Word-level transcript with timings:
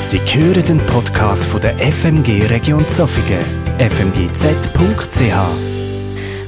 Sie 0.00 0.18
hören 0.18 0.64
den 0.64 0.78
Podcast 0.86 1.44
von 1.44 1.60
der 1.60 1.76
FMG 1.78 2.46
Region 2.48 2.88
Zofingen, 2.88 3.44
fmgz.ch. 3.78 5.34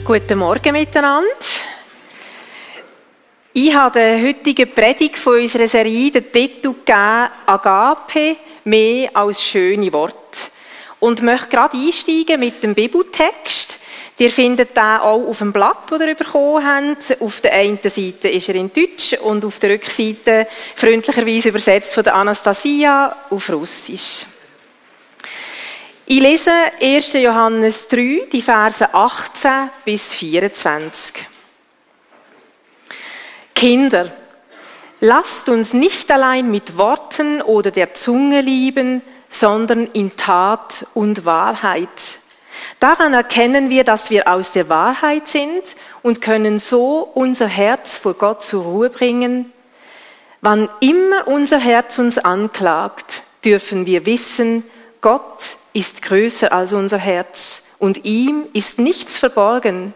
Guten 0.05 0.39
Morgen 0.39 0.73
miteinander. 0.73 1.29
Ich 3.53 3.75
habe 3.75 3.99
der 3.99 4.23
heutigen 4.23 4.73
Predigt 4.73 5.19
von 5.19 5.39
unserer 5.43 5.69
Serie 5.69 6.11
den 6.11 6.33
Titel 6.33 6.73
gegeben, 6.73 7.29
Agape, 7.45 8.37
mehr 8.65 9.11
als 9.15 9.45
schöne 9.45 9.93
Worte. 9.93 10.17
Und 10.99 11.21
möchte 11.23 11.49
gerade 11.49 11.77
einsteigen 11.77 12.41
mit 12.41 12.63
dem 12.63 12.75
Bibeltext. 12.75 13.79
Ihr 14.19 14.31
findet 14.31 14.77
den 14.77 14.85
auch 15.01 15.27
auf 15.27 15.39
dem 15.39 15.53
Blatt, 15.53 15.91
das 15.91 16.01
ihr 16.01 16.15
bekommen 16.15 16.65
habt. 16.65 17.21
Auf 17.21 17.41
der 17.41 17.55
einen 17.55 17.79
Seite 17.83 18.29
ist 18.29 18.49
er 18.49 18.55
in 18.55 18.73
Deutsch 18.73 19.15
und 19.15 19.45
auf 19.45 19.59
der 19.59 19.71
Rückseite 19.71 20.47
freundlicherweise 20.77 21.49
übersetzt 21.49 21.95
von 21.95 22.07
Anastasia 22.07 23.17
auf 23.31 23.49
Russisch. 23.51 24.27
Ich 26.05 26.21
lese 26.21 26.51
1. 26.81 27.15
Johannes 27.15 27.89
3, 27.89 28.29
die 28.31 28.43
Verse 28.43 28.93
18 28.93 29.71
bis 29.85 30.13
24. 30.13 31.27
Kinder, 33.55 34.13
lasst 35.01 35.49
uns 35.49 35.73
nicht 35.73 36.11
allein 36.11 36.51
mit 36.51 36.77
Worten 36.77 37.41
oder 37.41 37.71
der 37.71 37.95
Zunge 37.95 38.41
lieben, 38.41 39.01
sondern 39.31 39.87
in 39.87 40.17
Tat 40.17 40.87
und 40.95 41.25
Wahrheit. 41.25 42.19
Daran 42.81 43.15
erkennen 43.15 43.71
wir, 43.71 43.85
dass 43.85 44.11
wir 44.11 44.29
aus 44.29 44.53
der 44.53 44.69
Wahrheit 44.69 45.29
sind 45.29 45.77
und 46.03 46.21
können 46.21 46.59
so 46.59 47.11
unser 47.15 47.47
Herz 47.47 47.99
vor 47.99 48.15
Gott 48.15 48.43
zur 48.43 48.65
Ruhe 48.65 48.91
bringen. 48.91 49.53
Wann 50.41 50.69
immer 50.81 51.29
unser 51.29 51.59
Herz 51.59 51.99
uns 51.99 52.19
anklagt, 52.19 53.23
dürfen 53.45 53.87
wir 53.87 54.07
wissen, 54.07 54.65
Gott 55.01 55.57
ist 55.73 56.03
größer 56.03 56.53
als 56.53 56.73
unser 56.73 56.99
Herz 56.99 57.63
und 57.79 58.05
ihm 58.05 58.45
ist 58.53 58.79
nichts 58.79 59.19
verborgen. 59.19 59.95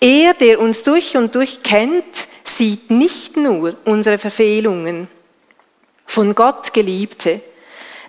Er, 0.00 0.34
der 0.34 0.60
uns 0.60 0.82
durch 0.82 1.16
und 1.16 1.34
durch 1.34 1.62
kennt, 1.62 2.28
sieht 2.44 2.90
nicht 2.90 3.36
nur 3.36 3.76
unsere 3.84 4.18
Verfehlungen. 4.18 5.08
Von 6.06 6.34
Gott 6.34 6.72
Geliebte, 6.72 7.40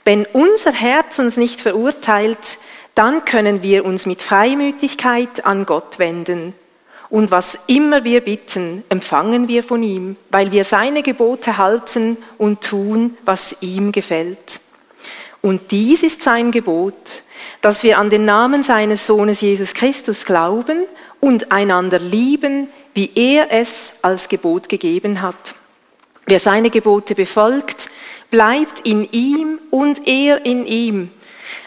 wenn 0.04 0.26
unser 0.34 0.72
Herz 0.72 1.20
uns 1.20 1.38
nicht 1.38 1.62
verurteilt, 1.62 2.58
dann 2.96 3.26
können 3.26 3.64
wir 3.64 3.86
uns 3.86 4.06
mit 4.06 4.22
Freimütigkeit 4.22 5.46
an 5.46 5.66
Gott 5.66 6.00
wenden. 6.00 6.54
Und 7.10 7.30
was 7.30 7.60
immer 7.68 8.04
wir 8.04 8.22
bitten, 8.22 8.84
empfangen 8.90 9.48
wir 9.48 9.64
von 9.64 9.84
ihm, 9.84 10.16
weil 10.30 10.52
wir 10.52 10.64
seine 10.64 11.04
Gebote 11.04 11.58
halten 11.58 12.18
und 12.38 12.62
tun, 12.62 13.18
was 13.26 13.58
ihm 13.60 13.92
gefällt. 13.92 14.62
Und 15.42 15.72
dies 15.72 16.04
ist 16.04 16.22
sein 16.22 16.52
Gebot, 16.52 17.24
dass 17.62 17.84
wir 17.84 17.98
an 17.98 18.10
den 18.10 18.26
Namen 18.26 18.64
seines 18.64 19.06
Sohnes 19.08 19.42
Jesus 19.42 19.74
Christus 19.74 20.26
glauben 20.26 20.86
und 21.20 21.52
einander 21.52 22.00
lieben, 22.00 22.70
wie 22.94 23.12
er 23.16 23.52
es 23.52 23.94
als 24.02 24.30
Gebot 24.30 24.70
gegeben 24.70 25.22
hat. 25.22 25.56
Wer 26.28 26.40
seine 26.40 26.70
Gebote 26.70 27.16
befolgt, 27.16 27.90
bleibt 28.30 28.88
in 28.88 29.12
ihm 29.12 29.60
und 29.70 30.08
er 30.08 30.46
in 30.46 30.66
ihm. 30.66 31.12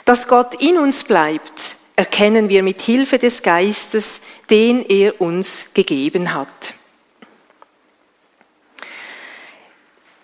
Dass 0.05 0.28
Gott 0.28 0.60
in 0.60 0.77
uns 0.77 1.05
bleibt, 1.05 1.77
erkennen 1.97 2.48
wir 2.48 2.62
mit 2.62 2.83
Hilfe 2.83 3.19
des 3.19 3.42
Geistes, 3.42 4.20
den 4.50 4.84
er 4.86 5.20
uns 5.20 5.66
gegeben 5.72 6.34
hat. 6.34 6.74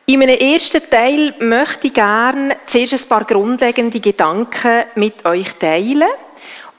In 0.06 0.18
meinem 0.18 0.38
ersten 0.38 0.82
Teil 0.90 1.34
möchte 1.38 1.86
ich 1.86 1.94
gerne 1.94 2.56
zuerst 2.66 2.94
ein 2.94 3.08
paar 3.08 3.24
grundlegende 3.24 4.00
Gedanken 4.00 4.84
mit 4.96 5.24
euch 5.24 5.54
teilen 5.54 6.08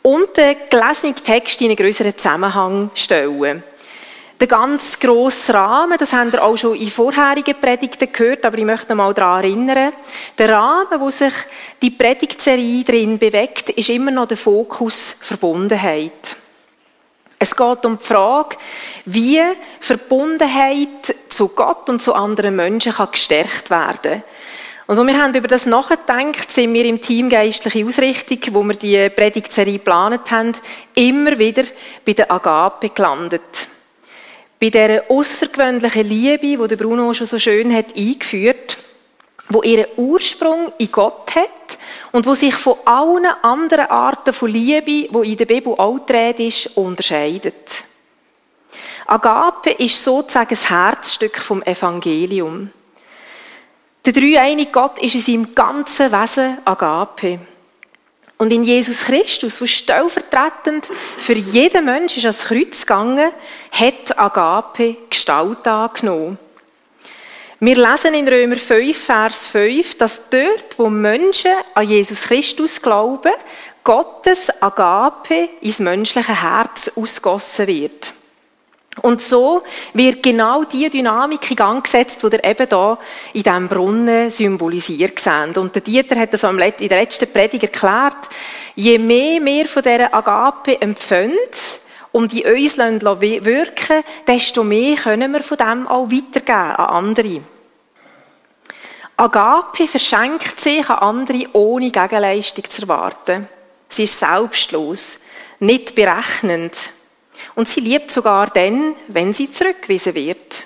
und 0.02 0.36
den 0.36 0.58
gelesenen 0.70 1.16
Text 1.16 1.62
in 1.62 1.68
einen 1.68 1.78
größeren 1.78 2.18
Zusammenhang 2.18 2.92
stellen. 2.94 3.64
Der 4.42 4.48
ganz 4.48 5.00
grosse 5.00 5.54
Rahmen, 5.54 6.00
das 6.00 6.14
haben 6.14 6.32
wir 6.32 6.44
auch 6.44 6.58
schon 6.58 6.76
in 6.76 6.90
vorherigen 6.90 7.54
Predigten 7.62 8.12
gehört, 8.12 8.44
aber 8.44 8.58
ich 8.58 8.66
möchte 8.66 8.90
noch 8.90 8.96
mal 8.96 9.14
daran 9.14 9.44
erinnern. 9.44 9.94
Der 10.36 10.50
Rahmen, 10.50 11.00
wo 11.00 11.12
sich 11.12 11.32
die 11.80 11.92
Predigtserie 11.92 12.84
drin 12.84 13.20
bewegt, 13.20 13.70
ist 13.70 13.90
immer 13.90 14.10
noch 14.10 14.28
der 14.28 14.38
Fokus 14.38 15.16
Verbundenheit. 15.20 16.38
Es 17.38 17.56
geht 17.56 17.86
um 17.86 18.00
die 18.00 18.04
Frage, 18.04 18.58
wie 19.06 19.42
Verbundenheit 19.80 21.16
zu 21.30 21.50
Gott 21.50 21.88
und 21.88 22.02
zu 22.02 22.16
anderen 22.16 22.56
Menschen 22.56 22.94
kann 22.94 23.12
gestärkt 23.12 23.70
werden 23.70 24.24
und 24.88 24.98
als 24.98 25.08
wir 25.08 25.22
haben 25.22 25.36
über 25.36 25.48
das 25.48 25.68
nachgedacht, 25.68 26.52
sind 26.52 26.74
wir 26.74 26.84
im 26.84 27.00
Team 27.00 27.30
Geistliche 27.30 27.86
Ausrichtung, 27.86 28.40
wo 28.56 28.64
wir 28.64 28.74
die 28.74 29.08
Predigtserie 29.10 29.74
geplant 29.74 30.30
haben, 30.32 30.54
immer 30.96 31.38
wieder 31.38 31.64
bei 32.04 32.12
der 32.12 32.30
Agape 32.30 32.90
gelandet. 32.90 33.71
Bei 34.62 34.70
dieser 34.70 35.10
außergewöhnlichen 35.10 36.08
Liebe, 36.08 36.68
die 36.68 36.76
Bruno 36.76 37.12
schon 37.16 37.26
so 37.26 37.40
schön 37.40 37.76
hat 37.76 37.98
eingeführt, 37.98 38.78
wo 39.50 39.64
ihren 39.64 39.88
Ursprung 39.98 40.72
in 40.78 40.92
Gott 40.92 41.34
hat 41.34 41.80
und 42.12 42.28
wo 42.28 42.36
sich 42.36 42.54
von 42.54 42.76
allen 42.86 43.26
anderen 43.42 43.88
Arten 43.88 44.32
von 44.32 44.52
Liebe, 44.52 45.10
die 45.10 45.32
in 45.32 45.36
der 45.36 45.46
Bibel 45.46 45.74
auch 45.74 46.08
ist, 46.38 46.78
unterscheidet. 46.78 47.86
Agape 49.08 49.72
ist 49.72 50.04
sozusagen 50.04 50.52
das 50.52 50.70
Herzstück 50.70 51.38
vom 51.38 51.64
Evangelium. 51.64 52.70
Der 54.06 54.14
dreieinige 54.14 54.72
Gott 54.72 55.00
ist 55.00 55.16
in 55.16 55.22
seinem 55.22 55.56
ganzen 55.56 56.12
Wesen 56.12 56.60
Agape. 56.66 57.40
Und 58.42 58.52
in 58.52 58.64
Jesus 58.64 59.02
Christus, 59.02 59.60
der 59.60 59.68
stellvertretend 59.68 60.88
für 61.20 61.36
jeden 61.36 61.86
Menschen 61.86 62.18
ist 62.18 62.26
ans 62.26 62.46
Kreuz 62.46 62.82
gegangen, 62.82 63.32
hat 63.72 64.18
Agape 64.18 64.98
Gestalt 65.12 65.68
angenommen. 65.68 66.40
Wir 67.60 67.76
lesen 67.76 68.16
in 68.16 68.28
Römer 68.28 68.58
5, 68.58 68.98
Vers 68.98 69.46
5, 69.46 69.96
dass 70.00 70.28
dort, 70.32 70.80
wo 70.80 70.90
Menschen 70.90 71.52
an 71.76 71.88
Jesus 71.88 72.24
Christus 72.24 72.82
glauben, 72.82 73.32
Gottes 73.84 74.50
Agape 74.60 75.50
ins 75.62 75.78
menschliche 75.78 76.42
Herz 76.42 76.92
ausgossen 76.96 77.68
wird. 77.68 78.12
Und 79.02 79.22
so 79.22 79.64
wird 79.94 80.22
genau 80.22 80.64
die 80.64 80.90
Dynamik 80.90 81.50
in 81.50 81.58
Gang 81.58 81.84
gesetzt, 81.84 82.22
die 82.22 82.28
ihr 82.28 82.44
eben 82.44 82.68
hier 82.68 82.98
in 83.34 83.44
diesem 83.44 83.68
Brunnen 83.68 84.30
symbolisiert 84.30 85.20
seht. 85.20 85.58
Und 85.58 85.74
der 85.74 85.82
Dieter 85.82 86.20
hat 86.20 86.34
das 86.34 86.44
in 86.44 86.58
der 86.58 87.00
letzten 87.00 87.32
Predigt 87.32 87.64
erklärt. 87.64 88.30
Je 88.76 89.00
mehr 89.00 89.44
wir 89.44 89.68
von 89.68 89.82
dieser 89.82 90.14
Agape 90.14 90.80
empfinden 90.82 91.38
und 92.12 92.34
in 92.34 92.54
uns 92.54 92.78
wirken 92.78 94.04
desto 94.28 94.64
mehr 94.64 94.98
können 94.98 95.32
wir 95.32 95.42
von 95.42 95.58
dem 95.58 95.88
auch 95.88 96.12
weitergeben 96.12 96.76
an 96.76 97.06
andere. 97.06 97.42
Agape 99.18 99.88
verschenkt 99.88 100.60
sich 100.60 100.90
an 100.90 100.98
andere, 100.98 101.48
ohne 101.54 101.92
Gegenleistung 101.92 102.70
zu 102.70 102.82
erwarten. 102.84 103.48
Sie 103.88 104.04
ist 104.04 104.20
selbstlos, 104.20 105.20
nicht 105.60 105.96
berechnend. 105.96 106.92
Und 107.56 107.68
sie 107.68 107.80
liebt 107.80 108.12
sogar 108.12 108.48
dann, 108.48 108.96
wenn 109.08 109.34
sie 109.34 109.52
zurückgewiesen 109.52 110.16
wird. 110.16 110.64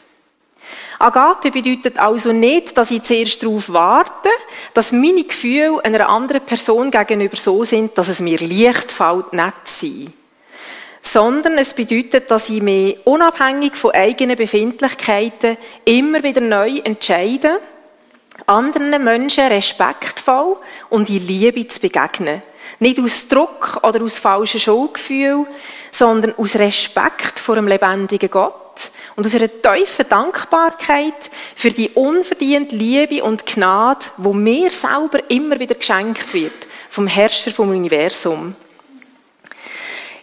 Agape 0.99 1.51
bedeutet 1.51 1.99
also 1.99 2.31
nicht, 2.31 2.77
dass 2.77 2.91
ich 2.91 3.03
zuerst 3.03 3.43
darauf 3.43 3.71
warte, 3.71 4.29
dass 4.73 4.91
meine 4.91 5.23
Gefühle 5.23 5.83
einer 5.83 6.09
anderen 6.09 6.41
Person 6.41 6.89
gegenüber 6.89 7.35
so 7.35 7.63
sind, 7.63 7.97
dass 7.97 8.07
es 8.07 8.21
mir 8.21 8.39
leicht 8.39 8.91
fällt, 8.91 9.33
nett 9.33 9.53
zu 9.65 9.87
sein. 9.87 10.13
Sondern 11.01 11.57
es 11.57 11.73
bedeutet, 11.73 12.31
dass 12.31 12.49
ich 12.49 12.61
mich 12.61 12.97
unabhängig 13.03 13.75
von 13.75 13.91
eigenen 13.91 14.37
Befindlichkeiten 14.37 15.57
immer 15.83 16.23
wieder 16.23 16.41
neu 16.41 16.79
entscheide, 16.83 17.59
anderen 18.47 19.03
Menschen 19.03 19.47
respektvoll 19.47 20.57
und 20.89 21.09
in 21.09 21.27
Liebe 21.27 21.67
zu 21.67 21.79
begegnen. 21.79 22.41
Nicht 22.79 22.99
aus 22.99 23.27
Druck 23.27 23.79
oder 23.83 24.01
aus 24.03 24.19
falschen 24.19 24.59
Schuldgefühlen, 24.59 25.47
sondern 25.91 26.33
aus 26.37 26.55
Respekt 26.55 27.39
vor 27.39 27.55
dem 27.55 27.67
lebendigen 27.67 28.29
Gott 28.29 28.91
und 29.15 29.25
aus 29.25 29.35
einer 29.35 29.49
tiefen 29.49 30.09
Dankbarkeit 30.09 31.31
für 31.55 31.71
die 31.71 31.89
unverdiente 31.89 32.75
Liebe 32.75 33.23
und 33.23 33.45
Gnade, 33.45 34.05
wo 34.17 34.33
mir 34.33 34.71
selber 34.71 35.19
immer 35.29 35.59
wieder 35.59 35.75
geschenkt 35.75 36.33
wird 36.33 36.67
vom 36.89 37.07
Herrscher 37.07 37.51
vom 37.51 37.69
Universum. 37.69 38.55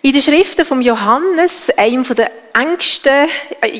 In 0.04 0.12
den 0.12 0.20
Schriften 0.20 0.64
von 0.64 0.82
Johannes, 0.82 1.70
einem 1.76 2.02
der 2.02 2.32
engsten, 2.54 3.28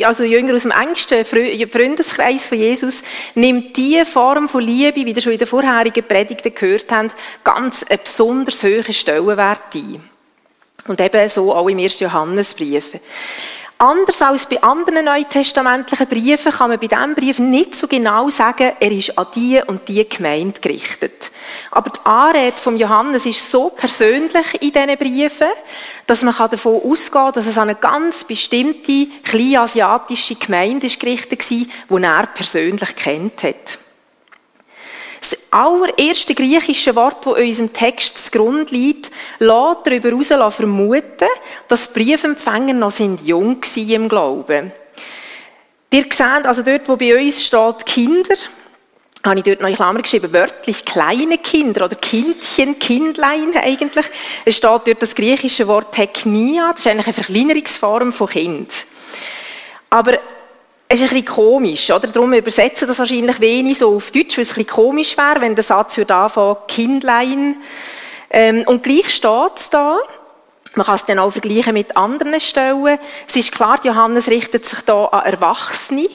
also 0.04 0.22
Jünger 0.22 0.54
aus 0.54 0.62
dem 0.62 0.70
engsten 0.70 1.24
Freundeskreis 1.24 2.46
von 2.46 2.58
Jesus, 2.58 3.02
nimmt 3.34 3.76
diese 3.76 4.04
Form 4.04 4.48
von 4.48 4.62
Liebe, 4.62 5.04
wie 5.04 5.16
wir 5.16 5.20
schon 5.20 5.32
in 5.32 5.38
den 5.38 5.48
vorherigen 5.48 6.04
Predigten 6.04 6.54
gehört 6.54 6.92
haben, 6.92 7.10
ganz 7.42 7.82
einen 7.82 7.98
besonders 8.04 8.62
hohen 8.62 8.92
Stellenwert 8.92 9.74
ein. 9.74 10.00
Und 10.86 11.00
eben 11.00 11.28
so 11.28 11.52
auch 11.52 11.68
im 11.68 11.80
1. 11.80 11.98
Johannesbrief. 11.98 12.92
Anders 13.82 14.22
als 14.22 14.46
bei 14.46 14.62
anderen 14.62 15.06
neutestamentlichen 15.06 16.06
Briefen 16.06 16.52
kann 16.52 16.70
man 16.70 16.78
bei 16.78 16.86
diesem 16.86 17.16
Brief 17.16 17.40
nicht 17.40 17.74
so 17.74 17.88
genau 17.88 18.28
sagen, 18.30 18.74
er 18.78 18.92
ist 18.92 19.18
an 19.18 19.26
die 19.34 19.60
und 19.66 19.88
die 19.88 20.08
Gemeinde 20.08 20.60
gerichtet. 20.60 21.32
Aber 21.72 21.90
die 21.90 21.98
Anrede 22.06 22.56
von 22.56 22.76
Johannes 22.76 23.26
ist 23.26 23.50
so 23.50 23.70
persönlich 23.70 24.62
in 24.62 24.70
diesen 24.70 24.96
Briefen, 24.96 25.48
dass 26.06 26.22
man 26.22 26.32
davon 26.32 26.80
ausgehen 26.80 27.24
kann, 27.24 27.32
dass 27.32 27.46
es 27.46 27.58
an 27.58 27.70
eine 27.70 27.74
ganz 27.74 28.22
bestimmte, 28.22 29.08
kleine 29.24 29.62
asiatische 29.62 30.36
Gemeinde 30.36 30.86
gerichtet 30.86 31.40
war, 31.40 31.98
die 31.98 32.04
er 32.04 32.26
persönlich 32.28 32.94
kennt 32.94 33.42
hat. 33.42 33.81
Das 35.32 35.40
allererste 35.50 36.34
griechische 36.34 36.94
Wort, 36.94 37.24
das 37.24 37.38
unserem 37.38 37.72
Text 37.72 38.22
zugrunde 38.22 38.70
liegt, 38.70 39.10
lässt 39.38 39.78
darüber 39.84 40.10
heraus 40.10 40.54
vermuten, 40.54 41.28
dass 41.68 41.90
die 41.90 42.00
Briefempfänger 42.00 42.74
noch 42.74 42.90
sind 42.90 43.22
jung 43.22 43.62
waren 43.62 43.90
im 43.90 44.08
Glauben. 44.10 44.72
Ihr 45.90 46.02
seht, 46.02 46.44
also 46.44 46.62
dort, 46.62 46.86
wo 46.86 46.96
bei 46.96 47.18
uns 47.18 47.42
steht 47.42 47.86
Kinder, 47.86 48.34
habe 49.24 49.38
ich 49.38 49.44
dort 49.44 49.62
noch 49.62 49.70
in 49.70 49.74
Klammer 49.74 50.02
geschrieben, 50.02 50.32
wörtlich 50.34 50.84
kleine 50.84 51.38
Kinder 51.38 51.86
oder 51.86 51.96
Kindchen, 51.96 52.78
Kindlein 52.78 53.56
eigentlich. 53.56 54.06
Es 54.44 54.56
steht 54.56 54.70
dort 54.86 55.00
das 55.00 55.14
griechische 55.14 55.66
Wort 55.66 55.94
Teknia, 55.94 56.72
das 56.72 56.80
ist 56.80 56.86
eigentlich 56.88 57.06
eine 57.06 57.14
Verkleinerungsform 57.14 58.12
von 58.12 58.28
Kind. 58.28 58.84
Aber 59.88 60.18
es 60.92 61.00
ist 61.00 61.10
ein 61.10 61.22
bisschen 61.22 61.34
komisch, 61.34 61.90
oder? 61.90 62.06
Darum 62.06 62.34
übersetzen 62.34 62.86
das 62.86 62.98
wahrscheinlich 62.98 63.40
wenig 63.40 63.78
so 63.78 63.96
auf 63.96 64.10
Deutsch, 64.10 64.36
weil 64.36 64.42
es 64.42 64.50
ein 64.50 64.56
bisschen 64.56 64.66
komisch 64.66 65.16
wäre, 65.16 65.40
wenn 65.40 65.54
der 65.54 65.64
Satz 65.64 65.96
würde 65.96 66.14
anfangen, 66.14 66.56
Kindlein. 66.68 67.56
Ähm, 68.30 68.64
und 68.66 68.82
gleich 68.82 69.08
steht 69.08 69.56
es 69.56 69.70
da. 69.70 69.96
Man 70.74 70.84
kann 70.84 70.94
es 70.96 71.06
dann 71.06 71.18
auch 71.18 71.30
vergleichen 71.30 71.72
mit 71.72 71.96
anderen 71.96 72.38
Stellen. 72.40 72.98
Es 73.26 73.36
ist 73.36 73.52
klar, 73.52 73.80
Johannes 73.82 74.28
richtet 74.28 74.66
sich 74.66 74.80
da 74.80 75.06
an 75.06 75.32
Erwachsene. 75.32 76.10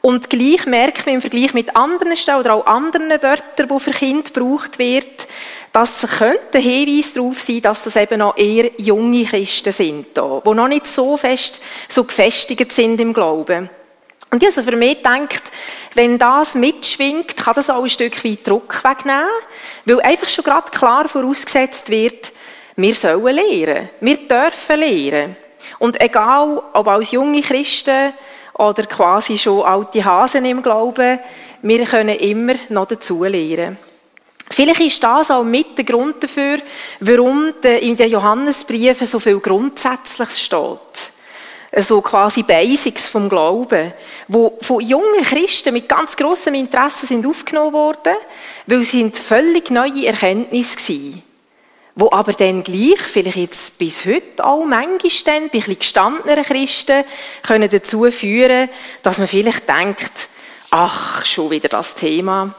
Und 0.00 0.28
gleich 0.28 0.66
merkt 0.66 1.06
man 1.06 1.16
im 1.16 1.20
Vergleich 1.20 1.54
mit 1.54 1.76
anderen 1.76 2.16
Stellen 2.16 2.40
oder 2.40 2.54
auch 2.54 2.66
anderen 2.66 3.10
Wörtern, 3.10 3.68
die 3.68 3.78
für 3.78 3.92
Kinder 3.92 4.28
gebraucht 4.28 4.80
wird, 4.80 5.28
dass 5.72 6.02
es 6.02 6.18
könnte 6.18 6.58
ein 6.58 6.62
Hinweis 6.62 7.12
darauf 7.12 7.40
sein, 7.40 7.62
dass 7.62 7.84
das 7.84 7.94
eben 7.94 8.18
noch 8.18 8.36
eher 8.36 8.72
junge 8.76 9.24
Christen 9.24 9.72
sind, 9.72 10.06
da, 10.14 10.42
die 10.44 10.50
noch 10.50 10.66
nicht 10.66 10.88
so 10.88 11.16
fest, 11.16 11.62
so 11.88 12.02
gefestigt 12.02 12.72
sind 12.72 13.00
im 13.00 13.12
Glauben. 13.12 13.70
Und 14.30 14.42
ich 14.42 14.48
also 14.48 14.62
für 14.62 14.76
mich 14.76 15.02
denkt, 15.02 15.42
wenn 15.94 16.16
das 16.16 16.54
mitschwingt, 16.54 17.36
kann 17.36 17.54
das 17.54 17.68
auch 17.68 17.82
ein 17.82 17.90
Stück 17.90 18.24
weit 18.24 18.46
Druck 18.46 18.84
wegnehmen, 18.84 19.26
weil 19.84 20.00
einfach 20.02 20.28
schon 20.28 20.44
gerade 20.44 20.70
klar 20.70 21.08
vorausgesetzt 21.08 21.90
wird, 21.90 22.32
wir 22.76 22.94
sollen 22.94 23.34
lehren, 23.34 23.90
wir 24.00 24.16
dürfen 24.16 24.78
lehren. 24.78 25.36
Und 25.80 26.00
egal, 26.00 26.62
ob 26.72 26.86
als 26.86 27.10
junge 27.10 27.42
Christen 27.42 28.14
oder 28.54 28.84
quasi 28.84 29.36
schon 29.36 29.64
alte 29.64 30.04
Hasen 30.04 30.44
im 30.44 30.62
Glauben, 30.62 31.18
wir 31.62 31.84
können 31.84 32.16
immer 32.16 32.54
noch 32.68 32.86
dazu 32.86 33.24
lehren. 33.24 33.78
Vielleicht 34.48 34.80
ist 34.80 35.02
das 35.02 35.30
auch 35.30 35.44
mit 35.44 35.76
der 35.76 35.84
Grund 35.84 36.22
dafür, 36.22 36.58
warum 37.00 37.52
in 37.62 37.96
den 37.96 38.10
Johannesbriefen 38.10 39.06
so 39.06 39.18
viel 39.18 39.40
Grundsätzliches 39.40 40.40
steht 40.40 41.09
so 41.76 42.00
quasi 42.00 42.42
Basics 42.42 43.08
vom 43.08 43.28
Glauben, 43.28 43.92
wo 44.28 44.58
von 44.60 44.80
jungen 44.80 45.22
Christen 45.22 45.72
mit 45.72 45.88
ganz 45.88 46.16
großem 46.16 46.54
Interesse 46.54 47.06
sind 47.06 47.26
aufgenommen 47.26 47.72
worden, 47.72 48.14
weil 48.66 48.82
sie 48.82 49.10
völlig 49.10 49.70
neue 49.70 50.06
Erkenntnisse 50.06 50.76
waren. 50.76 51.22
Wo 51.94 52.10
aber 52.12 52.32
dann 52.32 52.62
gleich, 52.62 53.00
vielleicht 53.00 53.36
jetzt 53.36 53.78
bis 53.78 54.04
heute 54.04 54.44
auch 54.44 54.64
manchmal 54.64 55.12
dann, 55.24 55.50
bei 55.50 55.62
ein 55.66 55.78
gestandeneren 55.78 56.44
Christen, 56.44 57.04
können 57.42 57.68
dazu 57.68 58.10
führen, 58.10 58.68
dass 59.02 59.18
man 59.18 59.28
vielleicht 59.28 59.68
denkt, 59.68 60.28
ach, 60.70 61.24
schon 61.24 61.50
wieder 61.50 61.68
das 61.68 61.94
Thema. 61.94 62.54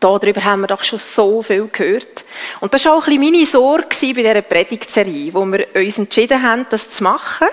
Darüber 0.00 0.44
haben 0.44 0.62
wir 0.62 0.66
doch 0.66 0.84
schon 0.84 0.98
so 0.98 1.42
viel 1.42 1.68
gehört. 1.72 2.24
Und 2.60 2.74
das 2.74 2.84
war 2.84 2.94
auch 2.94 3.06
ein 3.06 3.18
bisschen 3.18 3.32
meine 3.32 3.46
Sorge 3.46 3.96
bei 4.00 4.12
dieser 4.12 4.42
Predigtserie, 4.42 5.32
wo 5.32 5.44
wir 5.46 5.66
uns 5.74 5.98
entschieden 5.98 6.42
haben, 6.42 6.66
das 6.70 6.90
zu 6.90 7.04
machen 7.04 7.48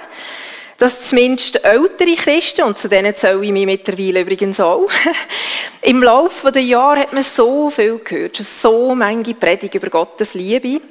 dass 0.80 1.10
zumindest 1.10 1.64
ältere 1.64 2.16
Christen, 2.16 2.64
und 2.64 2.78
zu 2.78 2.88
denen 2.88 3.14
zähle 3.16 3.44
ich 3.44 3.52
mich 3.52 3.66
mittlerweile 3.66 4.22
übrigens 4.22 4.60
auch, 4.62 4.90
im 5.82 6.02
Laufe 6.02 6.52
der 6.52 6.64
Jahre 6.64 7.02
hat 7.02 7.14
man 7.14 7.22
so 7.22 7.70
viel 7.70 8.00
gehört, 8.00 8.38
schon 8.38 8.46
so 8.46 8.96
manche 8.96 9.34
Predigt 9.34 9.76
über 9.76 9.90
Gottes 9.90 10.34
Liebe. 10.34 10.82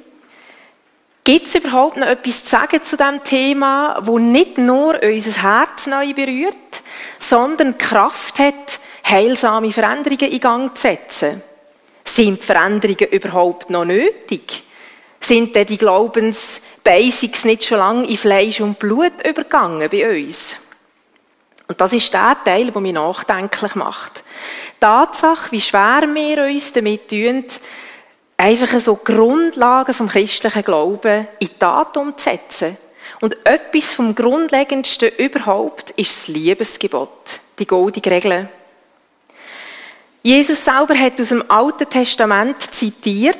Gibt 1.23 1.47
es 1.47 1.55
überhaupt 1.55 1.97
noch 1.97 2.07
etwas 2.07 2.43
zu 2.43 2.49
sagen 2.51 2.83
zu 2.83 2.97
diesem 2.97 3.23
Thema, 3.23 3.99
wo 4.03 4.19
nicht 4.19 4.57
nur 4.59 5.01
unser 5.03 5.41
Herz 5.41 5.87
neu 5.87 6.13
berührt, 6.13 6.83
sondern 7.19 7.77
Kraft 7.77 8.39
hat, 8.39 8.79
heilsame 9.07 9.71
Veränderungen 9.71 10.31
in 10.31 10.39
Gang 10.39 10.75
zu 10.75 10.83
setzen? 10.83 11.41
Sind 12.05 12.43
Veränderungen 12.43 13.09
überhaupt 13.11 13.69
noch 13.69 13.85
nötig? 13.85 14.63
Sind 15.29 15.53
denn 15.53 15.67
die 15.67 15.77
Glaubensbasics 15.77 17.45
nicht 17.45 17.63
schon 17.63 17.77
lange 17.77 18.07
in 18.07 18.17
Fleisch 18.17 18.61
und 18.61 18.79
Blut 18.79 19.13
übergangen 19.23 19.87
bei 19.87 20.23
uns? 20.23 20.55
Und 21.67 21.79
das 21.79 21.93
ist 21.93 22.11
der 22.11 22.35
Teil, 22.43 22.71
der 22.71 22.81
mich 22.81 22.93
nachdenklich 22.93 23.75
macht. 23.75 24.23
Die 24.77 24.79
Tatsache, 24.79 25.51
wie 25.51 25.61
schwer 25.61 26.01
wir 26.11 26.45
uns 26.45 26.73
damit 26.73 27.09
tun, 27.09 27.45
einfach 28.37 28.79
so 28.79 28.95
Grundlagen 28.95 29.93
vom 29.93 30.09
christlichen 30.09 30.63
Glauben 30.63 31.27
in 31.37 31.59
Tat 31.59 31.95
umzusetzen. 31.95 32.75
Und 33.21 33.37
etwas 33.45 33.93
vom 33.93 34.15
Grundlegendsten 34.15 35.11
überhaupt 35.15 35.91
ist 35.91 36.09
das 36.09 36.27
Liebesgebot, 36.29 37.39
die 37.59 37.67
goldige 37.67 38.09
Regel. 38.09 38.49
Jesus 40.23 40.65
selber 40.65 40.97
hat 40.97 41.21
aus 41.21 41.29
dem 41.29 41.43
Alten 41.51 41.87
Testament 41.87 42.73
zitiert, 42.73 43.37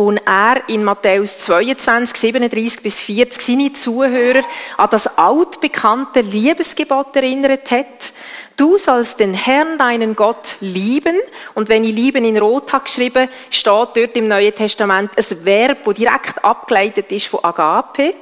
wo 0.00 0.10
er 0.12 0.66
in 0.66 0.82
Matthäus 0.82 1.40
22, 1.40 2.16
37 2.16 2.82
bis 2.82 3.02
40 3.02 3.42
seine 3.42 3.72
Zuhörer 3.74 4.40
an 4.78 4.88
das 4.90 5.18
altbekannte 5.18 6.22
Liebesgebot 6.22 7.14
erinnert 7.16 7.70
hat. 7.70 8.14
Du 8.56 8.78
sollst 8.78 9.20
den 9.20 9.34
Herrn, 9.34 9.76
deinen 9.76 10.16
Gott, 10.16 10.56
lieben. 10.60 11.16
Und 11.52 11.68
wenn 11.68 11.84
ich 11.84 11.94
lieben 11.94 12.24
in 12.24 12.38
Rot 12.38 12.72
habe 12.72 12.84
geschrieben, 12.84 13.28
steht 13.50 13.88
dort 13.94 14.16
im 14.16 14.28
Neuen 14.28 14.54
Testament 14.54 15.10
ein 15.18 15.44
Verb, 15.44 15.84
das 15.84 15.94
direkt 15.94 16.42
abgeleitet 16.42 17.12
ist 17.12 17.26
von 17.26 17.44
Agape. 17.44 18.14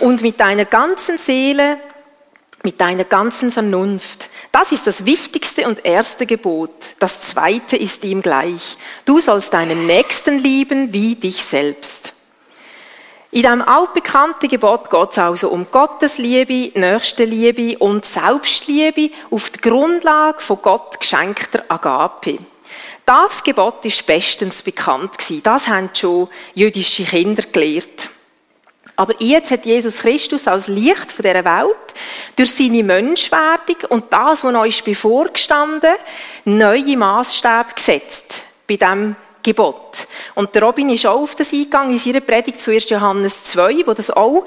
Und 0.00 0.22
mit 0.22 0.40
deiner 0.40 0.64
ganzen 0.64 1.18
Seele, 1.18 1.80
mit 2.62 2.80
deiner 2.80 3.04
ganzen 3.04 3.52
Vernunft, 3.52 4.29
das 4.52 4.72
ist 4.72 4.86
das 4.86 5.04
wichtigste 5.04 5.66
und 5.66 5.84
erste 5.84 6.26
Gebot. 6.26 6.94
Das 6.98 7.20
zweite 7.20 7.76
ist 7.76 8.04
ihm 8.04 8.20
gleich. 8.20 8.76
Du 9.04 9.20
sollst 9.20 9.52
deinen 9.54 9.86
Nächsten 9.86 10.38
lieben 10.38 10.92
wie 10.92 11.14
dich 11.14 11.44
selbst. 11.44 12.14
In 13.32 13.42
diesem 13.42 13.62
altbekannten 13.62 14.48
Gebot 14.48 14.90
geht 14.90 15.12
es 15.12 15.18
also 15.18 15.50
um 15.50 15.70
Gottes 15.70 16.18
Liebe, 16.18 16.76
Nächstenliebe 16.76 17.78
und 17.78 18.04
Selbstliebe 18.04 19.10
auf 19.30 19.50
der 19.50 19.60
Grundlage 19.60 20.40
von 20.40 20.60
Gott 20.60 20.98
geschenkter 20.98 21.64
Agape. 21.68 22.38
Das 23.06 23.44
Gebot 23.44 23.84
ist 23.84 24.04
bestens 24.04 24.62
bekannt 24.62 25.16
gewesen. 25.16 25.44
Das 25.44 25.68
haben 25.68 25.90
schon 25.94 26.28
jüdische 26.54 27.04
Kinder 27.04 27.44
gelehrt. 27.52 28.10
Aber 29.00 29.14
jetzt 29.18 29.50
hat 29.50 29.64
Jesus 29.64 29.96
Christus 29.96 30.46
als 30.46 30.68
Licht 30.68 31.10
von 31.10 31.22
dieser 31.22 31.42
Welt 31.42 31.94
durch 32.36 32.52
seine 32.52 32.82
Menschwerdung 32.82 33.76
und 33.88 34.12
das, 34.12 34.44
was 34.44 34.54
euch 34.54 34.84
bevorgestanden, 34.84 35.94
neue 36.44 36.98
Maßstäbe 36.98 37.72
gesetzt 37.74 38.42
bei 38.68 38.76
diesem 38.76 39.16
Gebot. 39.42 40.06
Und 40.34 40.54
der 40.54 40.64
Robin 40.64 40.90
ist 40.90 41.06
auch 41.06 41.22
auf 41.22 41.34
das 41.34 41.54
eingegangen 41.54 41.92
in 41.92 41.98
seiner 41.98 42.20
Predigt 42.20 42.60
zu 42.60 42.72
1. 42.72 42.90
Johannes 42.90 43.44
2, 43.44 43.86
wo 43.86 43.94
das 43.94 44.10
auch 44.10 44.44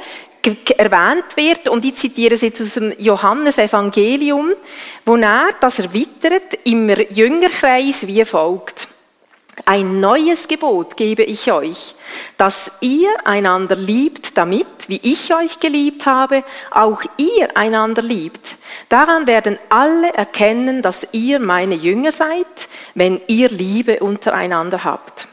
erwähnt 0.77 1.35
wird. 1.35 1.67
Und 1.67 1.83
ich 1.83 1.95
zitiere 1.95 2.35
es 2.35 2.41
jetzt 2.41 2.61
aus 2.61 2.75
dem 2.75 2.93
Johannes-Evangelium, 2.99 4.51
wo 5.03 5.15
er 5.15 5.47
das 5.59 5.79
erweitert 5.79 6.59
im 6.65 6.91
Jüngerkreis 7.09 8.05
wie 8.05 8.23
folgt. 8.23 8.87
Ein 9.65 9.99
neues 9.99 10.47
Gebot 10.47 10.97
gebe 10.97 11.23
ich 11.23 11.51
euch, 11.51 11.95
dass 12.37 12.71
ihr 12.81 13.09
einander 13.23 13.75
liebt, 13.75 14.35
damit, 14.37 14.67
wie 14.87 14.99
ich 15.03 15.33
euch 15.33 15.59
geliebt 15.59 16.05
habe, 16.07 16.43
auch 16.71 17.01
ihr 17.17 17.55
einander 17.55 18.01
liebt. 18.01 18.57
Daran 18.89 19.27
werden 19.27 19.59
alle 19.69 20.11
erkennen, 20.13 20.81
dass 20.81 21.07
ihr 21.11 21.39
meine 21.39 21.75
Jünger 21.75 22.11
seid, 22.11 22.67
wenn 22.95 23.21
ihr 23.27 23.49
Liebe 23.49 23.99
untereinander 23.99 24.83
habt. 24.83 25.27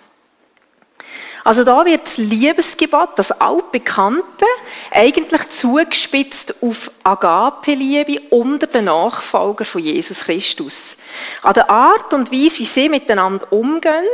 Also 1.42 1.64
da 1.64 1.84
wird 1.86 2.18
Liebesgebot, 2.18 3.10
das 3.16 3.32
altbekannte, 3.32 4.44
eigentlich 4.90 5.49
zugespitzt 5.50 6.54
auf 6.62 6.90
Agape-Liebe 7.02 8.20
unter 8.30 8.66
den 8.66 8.87
Nachfolger 8.87 9.64
von 9.64 9.82
Jesus 9.82 10.20
Christus. 10.20 10.96
An 11.42 11.54
der 11.54 11.70
Art 11.70 12.12
und 12.14 12.32
Weise, 12.32 12.58
wie 12.58 12.64
sie 12.64 12.88
miteinander 12.88 13.52
umgehen, 13.52 14.04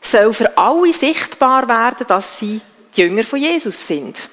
soll 0.00 0.32
für 0.32 0.56
alle 0.56 0.92
sichtbar 0.92 1.68
werden, 1.68 2.06
dass 2.06 2.38
sie 2.38 2.60
die 2.96 3.02
Jünger 3.02 3.24
von 3.24 3.38
Jesus 3.38 3.86
sind. 3.86 4.28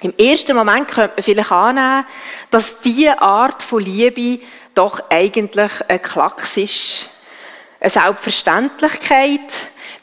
Im 0.00 0.14
ersten 0.16 0.56
Moment 0.56 0.88
könnte 0.88 1.14
man 1.16 1.24
vielleicht 1.24 1.52
annehmen, 1.52 2.06
dass 2.50 2.80
diese 2.80 3.20
Art 3.20 3.62
von 3.62 3.82
Liebe 3.82 4.40
doch 4.74 5.00
eigentlich 5.10 5.72
ein 5.88 6.00
Klacks 6.00 6.56
ist. 6.56 7.10
Eine 7.80 7.90
Selbstverständlichkeit. 7.90 9.40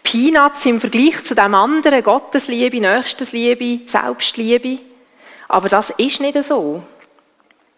Peanuts 0.06 0.66
im 0.68 0.80
Vergleich 0.80 1.24
zu 1.24 1.34
dem 1.34 1.56
anderen, 1.56 2.04
Gottesliebe, 2.04 2.80
Nächstesliebe, 2.80 3.90
Selbstliebe. 3.90 4.80
Aber 5.48 5.68
das 5.68 5.90
ist 5.98 6.22
nicht 6.22 6.42
so. 6.44 6.84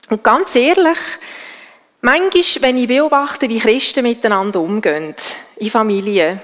Und 0.09 0.23
ganz 0.23 0.55
ehrlich, 0.55 0.99
manchmal, 2.01 2.61
wenn 2.61 2.77
ich 2.77 2.87
beobachte, 2.87 3.49
wie 3.49 3.59
Christen 3.59 4.03
miteinander 4.03 4.59
umgehen, 4.59 5.15
in 5.55 5.69
Familien, 5.69 6.41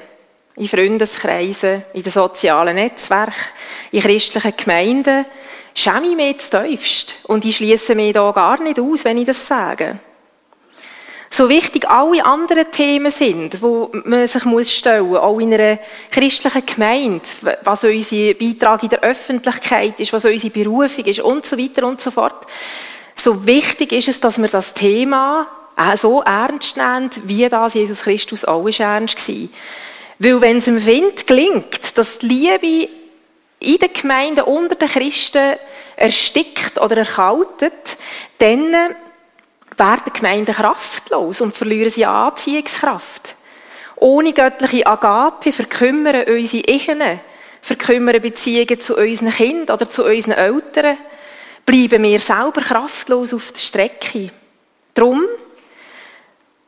in 0.56 0.68
Freundeskreisen, 0.68 1.84
in 1.94 2.04
den 2.04 2.12
sozialen 2.12 2.76
Netzwerken, 2.76 3.34
in 3.92 4.02
christlichen 4.02 4.56
Gemeinden, 4.56 5.26
schäme 5.76 6.08
ich 6.08 6.16
mich 6.16 6.40
zu 6.40 6.64
tiefst. 6.64 7.18
Und 7.24 7.44
ich 7.46 7.58
schließe 7.58 7.94
mich 7.94 8.14
da 8.14 8.32
gar 8.32 8.62
nicht 8.62 8.80
aus, 8.80 9.04
wenn 9.04 9.18
ich 9.18 9.26
das 9.26 9.46
sage. 9.46 10.00
So 11.36 11.50
wichtig 11.50 11.90
alle 11.90 12.24
anderen 12.24 12.70
Themen 12.70 13.10
sind, 13.10 13.60
wo 13.64 13.90
man 14.06 14.28
sich 14.28 14.46
muss 14.46 14.72
stellen, 14.72 15.18
auch 15.18 15.40
in 15.40 15.52
einer 15.52 15.80
christlichen 16.12 16.64
Gemeinde, 16.64 17.24
was 17.64 17.84
unser 17.84 18.36
Beitrag 18.36 18.84
in 18.84 18.90
der 18.90 19.02
Öffentlichkeit 19.02 20.00
ist, 20.00 20.14
was 20.14 20.26
unsere 20.26 20.54
Berufung 20.54 21.06
ist 21.06 21.22
und 21.22 21.44
so 21.44 21.58
weiter 21.58 21.88
und 21.88 22.00
so 22.00 22.12
fort. 22.12 22.46
So 23.16 23.48
wichtig 23.48 23.94
ist 23.94 24.10
es, 24.10 24.20
dass 24.22 24.40
wir 24.40 24.48
das 24.48 24.76
Thema 24.76 25.48
so 25.96 26.22
ernst 26.22 26.78
nehmen, 26.78 27.10
wie 27.24 27.50
das 27.50 27.74
Jesus 27.74 28.04
Christus 28.04 28.46
auch 28.46 28.68
ernst 28.68 29.28
war. 29.28 29.50
Weil 30.20 30.40
wenn 30.40 30.58
es 30.58 30.68
im 30.68 30.86
Wind 30.86 31.26
gelingt, 31.26 31.98
dass 31.98 32.20
die 32.20 32.28
Liebe 32.28 32.90
in 33.60 33.78
den 33.80 33.92
Gemeinden 33.92 34.42
unter 34.42 34.76
den 34.76 34.88
Christen 34.88 35.56
erstickt 35.96 36.80
oder 36.80 36.98
erkaltet, 36.98 37.98
dann 38.38 38.76
werden 39.78 40.14
Gemeinden 40.14 40.54
kraftlos 40.54 41.42
und 41.42 41.56
verlieren 41.56 41.90
sie 41.90 42.06
Anziehungskraft. 42.06 43.36
Ohne 43.96 44.34
göttliche 44.34 44.86
Agape 44.86 45.52
verkümmern 45.52 46.26
unsere 46.28 46.64
Ehen, 46.66 47.20
verkümmern 47.62 48.22
Beziehungen 48.22 48.80
zu 48.80 48.98
unseren 48.98 49.32
Kindern 49.32 49.76
oder 49.76 49.90
zu 49.90 50.04
unseren 50.06 50.34
Eltern, 50.34 50.98
bleiben 51.66 52.04
wir 52.04 52.20
selber 52.20 52.62
kraftlos 52.62 53.34
auf 53.34 53.52
der 53.52 53.60
Strecke. 53.60 54.30
Drum 54.94 55.24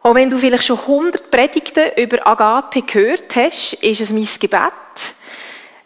auch 0.06 0.14
wenn 0.14 0.30
du 0.30 0.38
vielleicht 0.38 0.66
schon 0.66 0.86
hundert 0.86 1.32
Predigten 1.32 1.90
über 1.98 2.28
Agape 2.28 2.84
gehört 2.84 3.36
hast, 3.36 3.74
ist 3.74 4.02
es 4.02 4.12
mein 4.12 4.28
Gebet, 4.40 4.72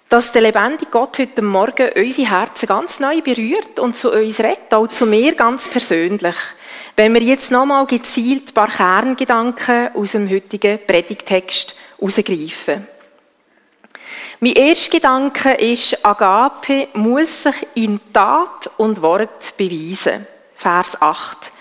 dass 0.10 0.34
der 0.34 0.42
lebendige 0.42 0.92
Gott 0.92 1.20
heute 1.20 1.42
Morgen 1.42 1.90
unsere 1.96 2.30
Herzen 2.30 2.68
ganz 2.68 3.00
neu 3.00 3.22
berührt 3.22 3.80
und 3.80 3.96
zu 3.96 4.12
uns 4.12 4.42
redet, 4.42 4.74
auch 4.74 4.88
zu 4.88 5.06
mir 5.06 5.36
ganz 5.36 5.70
persönlich. 5.70 6.36
Wenn 7.00 7.13
wir 7.13 7.24
jetzt 7.24 7.50
nochmal 7.50 7.86
gezielt 7.86 8.50
ein 8.50 8.53
paar 8.53 8.68
Kerngedanken 8.68 9.96
aus 9.96 10.12
dem 10.12 10.29
heutigen 10.29 10.86
Predigtext 10.86 11.74
herausgreifen. 11.98 12.86
Mein 14.41 14.51
erster 14.51 14.91
Gedanke 14.91 15.53
ist, 15.53 16.06
Agape 16.06 16.89
muss 16.96 17.44
sich 17.44 17.56
in 17.75 18.01
Tat 18.12 18.70
und 18.75 19.01
Wort 19.01 19.56
beweisen. 19.56 20.27
Vers 20.56 21.01
8. 21.01 21.53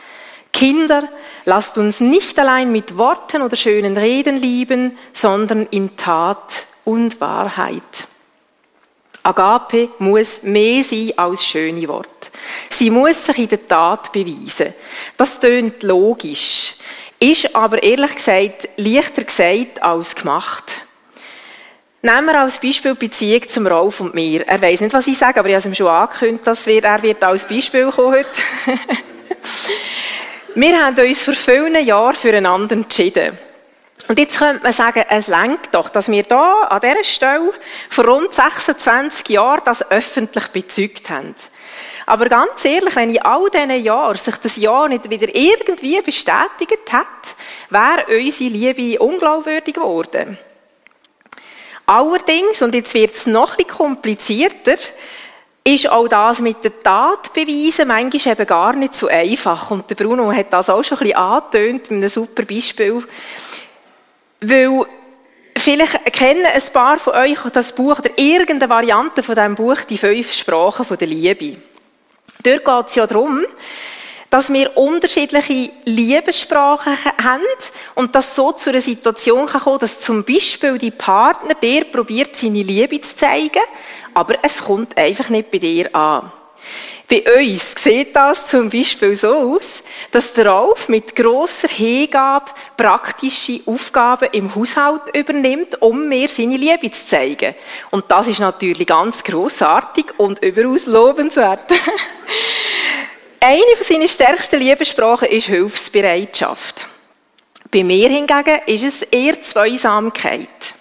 Kinder, 0.52 1.04
lasst 1.44 1.78
uns 1.78 2.00
nicht 2.00 2.36
allein 2.40 2.72
mit 2.72 2.96
Worten 2.96 3.40
oder 3.42 3.54
schönen 3.54 3.96
Reden 3.96 4.38
lieben, 4.38 4.98
sondern 5.12 5.66
in 5.70 5.96
Tat 5.96 6.66
und 6.84 7.20
Wahrheit. 7.20 8.08
Agape 9.22 9.90
muss 9.98 10.42
mehr 10.42 10.82
sein 10.84 11.12
als 11.16 11.44
schöne 11.44 11.88
Worte. 11.88 12.08
Sie 12.70 12.90
muss 12.90 13.24
sich 13.24 13.38
in 13.38 13.48
der 13.48 13.66
Tat 13.66 14.12
beweisen. 14.12 14.74
Das 15.16 15.38
tönt 15.40 15.82
logisch, 15.82 16.74
ist 17.18 17.54
aber 17.54 17.82
ehrlich 17.82 18.14
gesagt 18.14 18.68
leichter 18.76 19.24
gesagt 19.24 19.82
als 19.82 20.14
gemacht. 20.14 20.82
Nehmen 22.00 22.26
wir 22.26 22.40
als 22.40 22.60
Beispiel 22.60 22.94
die 22.94 23.06
Beziehung 23.06 23.48
zum 23.48 23.66
Rolf 23.66 24.00
und 24.00 24.14
mir. 24.14 24.46
Er 24.46 24.62
weiß 24.62 24.82
nicht, 24.82 24.94
was 24.94 25.08
ich 25.08 25.18
sage, 25.18 25.40
aber 25.40 25.48
ich 25.48 25.56
habe 25.56 25.66
ihm 25.66 25.74
schon 25.74 25.88
angekündigt, 25.88 26.46
dass 26.46 26.66
er 26.66 27.02
wird 27.02 27.24
als 27.24 27.46
Beispiel 27.46 27.90
kommen 27.90 28.12
heute. 28.12 28.30
Wir 30.54 30.84
haben 30.84 30.98
uns 30.98 31.22
vor 31.22 31.34
vielen 31.34 31.84
Jahren 31.86 32.14
füreinander 32.14 32.74
entschieden. 32.74 33.38
Und 34.08 34.18
jetzt 34.18 34.38
könnte 34.38 34.62
man 34.62 34.72
sagen, 34.72 35.04
es 35.10 35.28
lenkt 35.28 35.74
doch, 35.74 35.90
dass 35.90 36.10
wir 36.10 36.22
da 36.22 36.62
an 36.62 36.80
dieser 36.80 37.04
Stelle 37.04 37.52
vor 37.90 38.06
rund 38.06 38.32
26 38.32 39.28
Jahren 39.28 39.60
das 39.64 39.90
öffentlich 39.90 40.48
bezeugt 40.48 41.10
haben. 41.10 41.34
Aber 42.06 42.26
ganz 42.30 42.64
ehrlich, 42.64 42.96
wenn 42.96 43.10
in 43.10 43.20
all 43.20 43.50
diesen 43.50 43.84
Jahren 43.84 44.16
sich 44.16 44.36
das 44.36 44.56
Jahr 44.56 44.88
nicht 44.88 45.10
wieder 45.10 45.28
irgendwie 45.34 46.00
bestätigt 46.00 46.90
hat, 46.90 47.06
wäre 47.68 48.06
unsere 48.08 48.50
Liebe 48.50 48.98
unglaubwürdig 48.98 49.74
geworden. 49.74 50.38
Allerdings, 51.84 52.62
und 52.62 52.74
jetzt 52.74 52.94
wird 52.94 53.14
es 53.14 53.26
noch 53.26 53.56
bisschen 53.56 53.76
komplizierter, 53.76 54.76
ist 55.64 55.90
auch 55.90 56.08
das 56.08 56.40
mit 56.40 56.64
der 56.64 56.82
Tat 56.82 57.34
beweisen 57.34 57.88
manchmal 57.88 58.32
eben 58.32 58.46
gar 58.46 58.72
nicht 58.74 58.94
so 58.94 59.06
einfach. 59.06 59.70
Und 59.70 59.90
der 59.90 59.94
Bruno 59.94 60.32
hat 60.32 60.50
das 60.50 60.70
auch 60.70 60.82
schon 60.82 60.98
ein 60.98 61.04
bisschen 61.04 61.18
angetönt, 61.18 61.90
mit 61.90 61.98
einem 61.98 62.08
super 62.08 62.42
Beispiel. 62.44 63.04
Weil 64.40 64.86
vielleicht 65.56 66.12
kennen 66.12 66.46
ein 66.46 66.72
paar 66.72 66.98
von 66.98 67.14
euch 67.14 67.38
das 67.52 67.74
Buch 67.74 67.98
oder 67.98 68.10
irgendeine 68.16 68.70
Variante 68.70 69.22
von 69.22 69.34
diesem 69.34 69.54
Buch, 69.54 69.80
die 69.88 69.98
fünf 69.98 70.32
Sprachen 70.32 70.96
der 70.96 71.08
Liebe. 71.08 71.56
Dort 72.42 72.64
geht 72.64 72.88
es 72.88 72.94
ja 72.94 73.06
darum, 73.06 73.40
dass 74.30 74.52
wir 74.52 74.76
unterschiedliche 74.76 75.70
Liebessprachen 75.84 76.96
haben 77.22 77.42
und 77.94 78.14
dass 78.14 78.34
so 78.34 78.52
zu 78.52 78.70
einer 78.70 78.80
Situation 78.80 79.46
kann 79.46 79.62
kommen, 79.62 79.78
dass 79.78 80.00
zum 80.00 80.22
Beispiel 80.24 80.78
die 80.78 80.90
Partner 80.90 81.54
der 81.54 81.84
probiert, 81.84 82.36
seine 82.36 82.62
Liebe 82.62 83.00
zu 83.00 83.16
zeigen, 83.16 83.62
aber 84.14 84.36
es 84.42 84.62
kommt 84.64 84.96
einfach 84.96 85.30
nicht 85.30 85.50
bei 85.50 85.58
dir 85.58 85.94
an. 85.94 86.30
Bei 87.10 87.24
uns 87.40 87.74
sieht 87.82 88.14
das 88.14 88.46
zum 88.46 88.68
Beispiel 88.68 89.16
so 89.16 89.34
aus, 89.34 89.82
dass 90.10 90.34
der 90.34 90.44
Ralf 90.44 90.90
mit 90.90 91.16
grosser 91.16 91.68
Hingabe 91.68 92.50
praktische 92.76 93.60
Aufgaben 93.64 94.28
im 94.32 94.54
Haushalt 94.54 95.00
übernimmt, 95.14 95.80
um 95.80 96.06
mir 96.06 96.28
seine 96.28 96.58
Liebe 96.58 96.90
zu 96.90 97.06
zeigen. 97.06 97.54
Und 97.90 98.10
das 98.10 98.26
ist 98.28 98.40
natürlich 98.40 98.86
ganz 98.86 99.24
großartig 99.24 100.04
und 100.18 100.44
überaus 100.44 100.84
lobenswert. 100.84 101.70
Eine 103.40 103.76
von 103.76 103.86
seinen 103.86 104.08
stärksten 104.08 104.60
Liebessprachen 104.60 105.28
ist 105.28 105.46
Hilfsbereitschaft. 105.46 106.86
Bei 107.70 107.84
mir 107.84 108.10
hingegen 108.10 108.60
ist 108.66 108.84
es 108.84 109.02
eher 109.02 109.40
Zweisamkeit. 109.40 110.74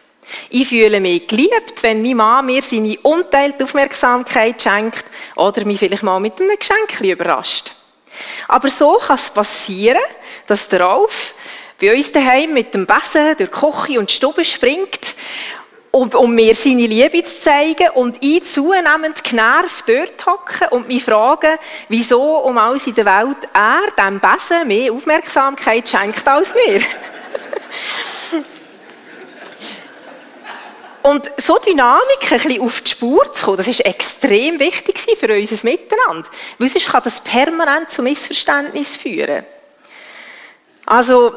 Ich 0.50 0.70
fühle 0.70 1.00
mich 1.00 1.28
geliebt, 1.28 1.82
wenn 1.82 2.02
mein 2.02 2.18
Mann 2.18 2.46
mir 2.46 2.62
seine 2.62 2.98
unteilte 3.00 3.64
Aufmerksamkeit 3.64 4.62
schenkt 4.62 5.06
oder 5.36 5.66
mich 5.66 5.80
vielleicht 5.80 6.04
mal 6.04 6.20
mit 6.20 6.40
einem 6.40 6.58
Geschenk 6.58 7.02
überrascht. 7.02 7.74
Aber 8.48 8.70
so 8.70 8.98
kann 8.98 9.16
es 9.16 9.30
passieren, 9.30 10.02
dass 10.48 10.70
der 10.70 10.82
Ralf 10.82 11.34
bei 11.80 11.96
uns 11.96 12.12
daheim 12.12 12.54
mit 12.54 12.74
dem 12.74 12.86
Besen 12.86 13.36
durch 13.38 13.50
die 13.52 13.60
Küche 13.60 14.00
und 14.00 14.10
die 14.10 14.16
Stube 14.16 14.44
springt, 14.44 15.16
um, 15.92 16.10
um 16.10 16.34
mir 16.34 16.56
seine 16.56 16.86
Liebe 16.86 17.24
zu 17.24 17.40
zeigen 17.40 17.90
und 17.94 18.18
ich 18.24 18.44
zunehmend 18.46 19.24
genervt 19.24 19.88
dort 19.88 20.26
hocke 20.26 20.70
und 20.72 20.88
mich 20.88 21.04
frage, 21.04 21.60
wieso 21.88 22.38
um 22.38 22.58
alles 22.58 22.88
in 22.88 22.96
der 22.96 23.06
Welt 23.06 23.38
er 23.54 23.92
dem 23.98 24.20
Besen 24.20 24.68
mehr 24.68 24.92
Aufmerksamkeit 24.92 25.88
schenkt 25.88 26.28
als 26.28 26.54
mir. 26.54 26.82
Und 31.08 31.32
so 31.38 31.58
Dynamik 31.58 32.04
ein 32.24 32.38
bisschen 32.38 32.62
auf 32.62 32.82
die 32.82 32.92
Spur 32.92 33.32
zu 33.32 33.46
kommen, 33.46 33.58
das 33.58 33.70
ist 33.70 33.80
extrem 33.86 34.60
wichtig 34.60 35.00
für 35.18 35.34
unser 35.34 35.66
Miteinander. 35.66 36.28
Weil 36.60 36.68
sonst 36.68 36.90
kann 36.90 37.02
das 37.02 37.22
permanent 37.22 37.90
zu 37.90 38.02
Missverständnis 38.02 38.98
führen. 38.98 39.46
Also, 40.86 41.34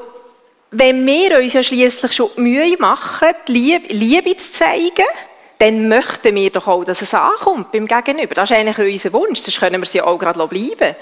wenn 0.72 1.06
wir 1.06 1.38
uns 1.38 1.52
ja 1.52 1.62
schließlich 1.62 2.12
schon 2.12 2.30
die 2.36 2.40
Mühe 2.40 2.76
machen, 2.78 3.28
die 3.46 3.52
Liebe, 3.52 3.94
Liebe 3.94 4.36
zu 4.36 4.50
zeigen, 4.50 5.06
dann 5.58 5.88
möchten 5.88 6.34
wir 6.34 6.50
doch 6.50 6.66
auch, 6.66 6.82
dass 6.82 7.02
es 7.02 7.14
ankommt 7.14 7.70
beim 7.70 7.86
Gegenüber. 7.86 8.34
Das 8.34 8.50
ist 8.50 8.56
eigentlich 8.56 8.78
unser 8.78 9.12
Wunsch, 9.12 9.38
sonst 9.38 9.60
können 9.60 9.80
wir 9.80 9.86
es 9.86 9.92
ja 9.92 10.02
auch 10.02 10.18
gerade 10.18 10.44
bleiben. 10.48 10.96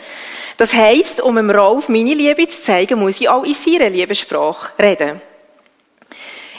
Das 0.59 0.75
heisst, 0.75 1.23
um 1.23 1.37
dem 1.37 1.51
Rolf 1.51 1.89
meine 1.89 2.13
Liebe 2.13 2.47
zu 2.49 2.61
zeigen, 2.61 2.99
muss 2.99 3.19
ich 3.19 3.31
auch 3.31 3.45
in 3.45 3.55
seiner 3.55 3.89
Liebessprache 3.89 4.73
reden. 4.79 5.23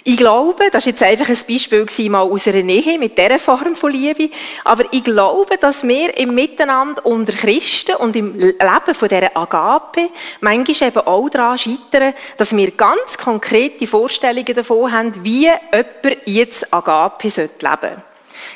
Ich 0.03 0.17
glaube, 0.17 0.69
das 0.71 0.83
ist 0.83 0.91
jetzt 0.91 1.03
einfach 1.03 1.29
ein 1.29 1.37
Beispiel 1.47 2.09
mal 2.09 2.21
aus 2.21 2.47
einer 2.47 2.63
Nähe 2.63 2.97
mit 2.97 3.17
dieser 3.17 3.37
Form 3.37 3.75
von 3.75 3.91
Liebe, 3.91 4.29
aber 4.63 4.85
ich 4.91 5.03
glaube, 5.03 5.57
dass 5.57 5.85
wir 5.85 6.17
im 6.17 6.33
Miteinander 6.33 7.05
unter 7.05 7.33
Christen 7.33 7.95
und 7.95 8.15
im 8.15 8.37
Leben 8.37 8.93
von 8.93 9.09
dieser 9.09 9.35
Agape 9.35 10.09
manchmal 10.39 10.89
eben 10.89 11.07
auch 11.07 11.29
daran 11.29 11.57
scheitern, 11.57 12.13
dass 12.37 12.55
wir 12.55 12.71
ganz 12.71 13.17
konkrete 13.17 13.87
Vorstellungen 13.87 14.53
davon 14.53 14.91
haben, 14.91 15.23
wie 15.23 15.41
jemand 15.41 16.17
jetzt 16.25 16.73
Agape 16.73 17.27
leben 17.27 17.49
sollte. 17.51 18.03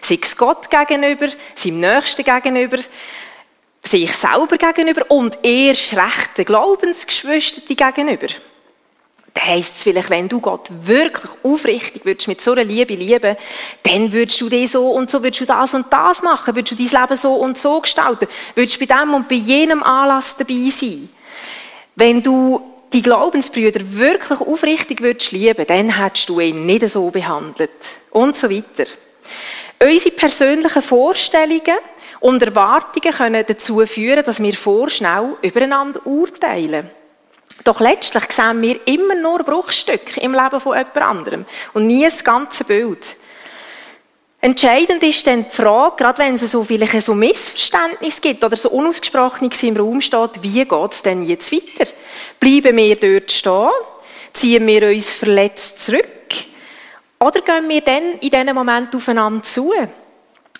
Sei 0.01 0.19
es 0.21 0.37
Gott 0.37 0.69
gegenüber, 0.69 1.27
seinem 1.55 1.81
Nächsten 1.81 2.23
gegenüber, 2.23 2.77
sich 3.83 4.13
selber 4.15 4.57
gegenüber 4.57 5.11
und 5.11 5.39
erst 5.43 5.93
recht 5.93 6.37
den 6.37 6.45
Glaubensgeschwistern 6.45 7.75
gegenüber. 7.75 8.27
Dann 9.33 9.45
heisst 9.45 9.77
es 9.77 9.83
vielleicht, 9.83 10.09
wenn 10.09 10.29
du 10.29 10.39
Gott 10.39 10.69
wirklich 10.83 11.31
aufrichtig 11.43 12.05
würdest, 12.05 12.27
mit 12.27 12.41
so 12.41 12.51
einer 12.51 12.63
Liebe 12.63 12.93
lieben, 12.93 13.35
dann 13.81 14.13
würdest 14.13 14.39
du 14.41 14.49
das 14.49 14.73
so 14.73 14.91
und 14.91 15.09
so, 15.09 15.23
würdest 15.23 15.41
du 15.41 15.45
das 15.45 15.73
und 15.73 15.91
das 15.91 16.21
machen, 16.21 16.55
würdest 16.55 16.79
du 16.79 16.83
dein 16.83 17.01
Leben 17.01 17.17
so 17.17 17.33
und 17.33 17.57
so 17.57 17.81
gestalten, 17.81 18.27
würdest 18.53 18.79
bei 18.79 18.85
dem 18.85 19.13
und 19.13 19.27
bei 19.27 19.35
jenem 19.35 19.81
Anlass 19.81 20.37
dabei 20.37 20.69
sein. 20.69 21.09
Wenn 21.95 22.21
du 22.21 22.61
die 22.93 23.01
Glaubensbrüder 23.01 23.81
wirklich 23.83 24.39
aufrichtig 24.39 25.01
würdest 25.01 25.31
lieben, 25.31 25.65
dann 25.65 25.97
hättest 25.97 26.29
du 26.29 26.39
ihn 26.39 26.65
nicht 26.67 26.87
so 26.89 27.09
behandelt. 27.09 27.71
Und 28.11 28.35
so 28.35 28.49
weiter. 28.49 28.89
Unsere 29.81 30.15
persönlichen 30.15 30.81
Vorstellungen 30.81 31.77
und 32.19 32.41
Erwartungen 32.43 33.13
können 33.13 33.43
dazu 33.45 33.83
führen, 33.85 34.23
dass 34.23 34.41
wir 34.41 34.53
vorschnell 34.53 35.35
übereinander 35.41 36.05
urteilen. 36.05 36.89
Doch 37.63 37.79
letztlich 37.79 38.31
sehen 38.31 38.61
wir 38.61 38.87
immer 38.87 39.15
nur 39.15 39.39
Bruchstücke 39.39 40.19
im 40.19 40.33
Leben 40.33 40.59
von 40.59 40.77
jemand 40.77 40.97
anderem 40.97 41.45
und 41.73 41.87
nie 41.87 42.03
das 42.03 42.23
ganze 42.23 42.63
Bild. 42.63 43.15
Entscheidend 44.41 45.01
ist 45.03 45.25
dann 45.25 45.45
die 45.45 45.55
Frage, 45.55 45.95
gerade 45.95 46.19
wenn 46.19 46.33
es 46.33 46.51
so 46.51 46.65
vielleicht 46.65 47.01
so 47.01 47.15
Missverständnis 47.15 48.19
gibt 48.19 48.43
oder 48.43 48.57
so 48.57 48.69
unausgesprochenes 48.71 49.63
im 49.63 49.77
Raum 49.77 50.01
steht, 50.01 50.41
wie 50.41 50.65
geht 50.65 50.91
es 50.91 51.01
denn 51.01 51.23
jetzt 51.23 51.49
weiter? 51.49 51.89
Bleiben 52.41 52.75
wir 52.75 52.95
dort 52.97 53.31
stehen? 53.31 53.69
Ziehen 54.33 54.67
wir 54.67 54.89
uns 54.89 55.13
verletzt 55.15 55.79
zurück? 55.85 56.09
Oder 57.19 57.39
gehen 57.39 57.69
wir 57.69 57.79
dann 57.79 58.19
in 58.19 58.29
diesem 58.29 58.53
Moment 58.53 58.93
aufeinander 58.93 59.43
zu? 59.43 59.71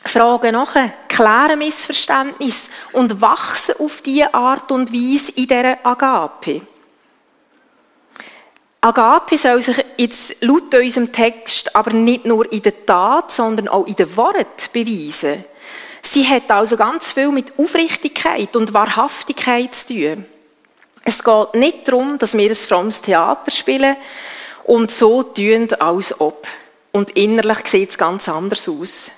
Fragen 0.05 0.53
nachher, 0.53 0.93
klären 1.09 1.59
Missverständnis 1.59 2.69
und 2.93 3.19
wachsen 3.19 3.75
auf 3.79 4.00
diese 4.00 4.33
Art 4.33 4.71
und 4.71 4.93
Weise 4.93 5.33
in 5.35 5.47
dieser 5.47 5.85
Agape. 5.85 6.62
Agape 8.83 9.37
soll 9.37 9.61
sich 9.61 9.77
jetzt 9.97 10.35
laut 10.41 10.75
unserem 10.75 11.09
Text 11.13 11.73
aber 11.73 11.93
nicht 11.93 12.25
nur 12.25 12.51
in 12.51 12.61
der 12.61 12.85
Tat, 12.85 13.31
sondern 13.31 13.69
auch 13.69 13.87
in 13.87 13.95
den 13.95 14.13
Worten 14.17 14.45
beweisen. 14.73 15.45
Sie 16.01 16.27
hat 16.27 16.51
also 16.51 16.75
ganz 16.75 17.13
viel 17.13 17.29
mit 17.29 17.57
Aufrichtigkeit 17.57 18.53
und 18.57 18.73
Wahrhaftigkeit 18.73 19.73
zu 19.73 19.87
tun. 19.87 20.25
Es 21.05 21.23
geht 21.23 21.53
nicht 21.55 21.87
darum, 21.87 22.17
dass 22.17 22.37
wir 22.37 22.49
ein 22.49 22.55
frommes 22.55 23.01
Theater 23.01 23.51
spielen 23.51 23.95
und 24.65 24.91
so 24.91 25.23
tun, 25.23 25.69
als 25.79 26.19
ob. 26.19 26.45
Und 26.91 27.11
innerlich 27.11 27.65
sieht 27.67 27.91
es 27.91 27.97
ganz 27.97 28.27
anders 28.27 28.67
aus. 28.67 29.11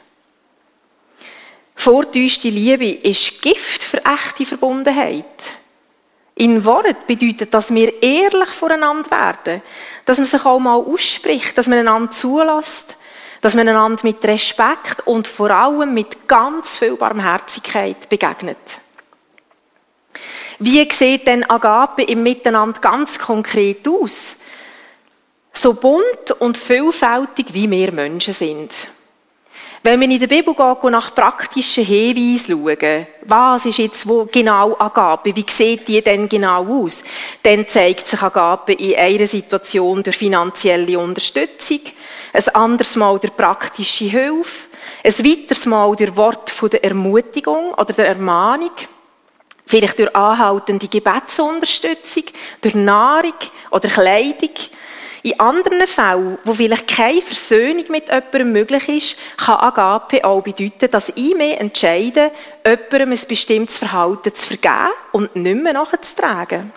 Vortäuschte 1.76 2.50
Liebe 2.50 2.90
ist 2.90 3.42
Gift 3.42 3.84
für 3.84 4.06
echte 4.06 4.46
Verbundenheit. 4.46 5.26
In 6.36 6.66
Wort 6.66 7.08
bedeutet, 7.08 7.54
dass 7.54 7.74
wir 7.74 8.04
ehrlich 8.04 8.50
voreinander 8.50 9.10
werden, 9.10 9.62
dass 10.04 10.18
man 10.18 10.26
sich 10.26 10.46
auch 10.46 10.60
mal 10.60 10.76
ausspricht, 10.76 11.58
dass 11.58 11.68
man 11.68 11.80
einander 11.80 12.12
zulässt, 12.12 12.98
dass 13.40 13.56
man 13.56 13.70
einander 13.70 14.04
mit 14.04 14.24
Respekt 14.26 15.06
und 15.06 15.28
vor 15.28 15.50
allem 15.52 15.94
mit 15.94 16.28
ganz 16.28 16.78
viel 16.78 16.96
Barmherzigkeit 16.96 18.10
begegnet. 18.10 18.58
Wie 20.60 20.88
sieht 20.92 21.26
denn 21.26 21.50
Agape 21.50 22.04
im 22.04 22.24
Miteinander 22.24 22.82
ganz 22.82 23.18
konkret 23.18 23.88
aus? 23.88 24.36
So 25.54 25.74
bunt 25.74 26.32
und 26.40 26.58
vielfältig 26.58 27.54
wie 27.54 27.70
wir 27.70 27.94
Menschen 27.94 28.34
sind. 28.34 28.72
Wenn 29.86 30.02
wir 30.02 30.10
in 30.10 30.20
der 30.20 30.26
Bibel 30.26 30.56
gehen, 30.56 30.92
nach 30.92 31.14
praktischen 31.14 31.86
Hinweisen 31.86 32.60
schauen, 32.60 33.08
was 33.22 33.66
ist 33.66 33.78
jetzt 33.78 34.08
wo 34.08 34.26
genau 34.26 34.76
Agape, 34.80 35.36
wie 35.36 35.46
sieht 35.48 35.88
die 35.88 36.02
denn 36.02 36.28
genau 36.28 36.66
aus, 36.66 37.04
dann 37.44 37.68
zeigt 37.68 38.08
sich 38.08 38.20
Agape 38.20 38.74
in 38.74 38.96
einer 38.96 39.28
Situation 39.28 40.02
durch 40.02 40.18
finanzielle 40.18 40.98
Unterstützung, 40.98 41.82
ein 42.34 42.56
anderes 42.56 42.96
Mal 42.96 43.20
durch 43.20 43.38
praktische 43.38 44.06
Hilfe, 44.06 44.70
ein 45.04 45.14
weiteres 45.20 45.68
Mal 45.68 45.96
durch 45.96 46.16
Wort 46.16 46.52
der 46.74 46.84
Ermutigung 46.84 47.72
oder 47.76 47.94
der 47.94 48.08
Ermahnung, 48.08 48.72
vielleicht 49.68 50.00
durch 50.00 50.16
anhaltende 50.16 50.88
Gebetsunterstützung, 50.88 52.24
durch 52.60 52.74
Nahrung 52.74 53.36
oder 53.70 53.88
Kleidung, 53.88 54.50
in 55.26 55.40
anderen 55.40 55.88
Fällen, 55.88 56.38
wo 56.44 56.54
vielleicht 56.54 56.88
keine 56.88 57.20
Versöhnung 57.20 57.86
mit 57.90 58.10
jemandem 58.10 58.52
möglich 58.52 58.88
ist, 58.90 59.18
kann 59.38 59.60
Agape 59.60 60.24
auch 60.24 60.44
bedeuten, 60.44 60.92
dass 60.92 61.12
ich 61.16 61.34
mich 61.36 61.60
entscheide, 61.60 62.32
jemandem 62.64 63.12
ein 63.12 63.28
bestimmtes 63.28 63.80
Verhalten 63.80 64.36
zu 64.36 64.46
vergeben 64.46 64.94
und 65.14 65.36
nicht 65.36 65.64
mehr 65.64 65.74
nachzutragen. 65.74 66.72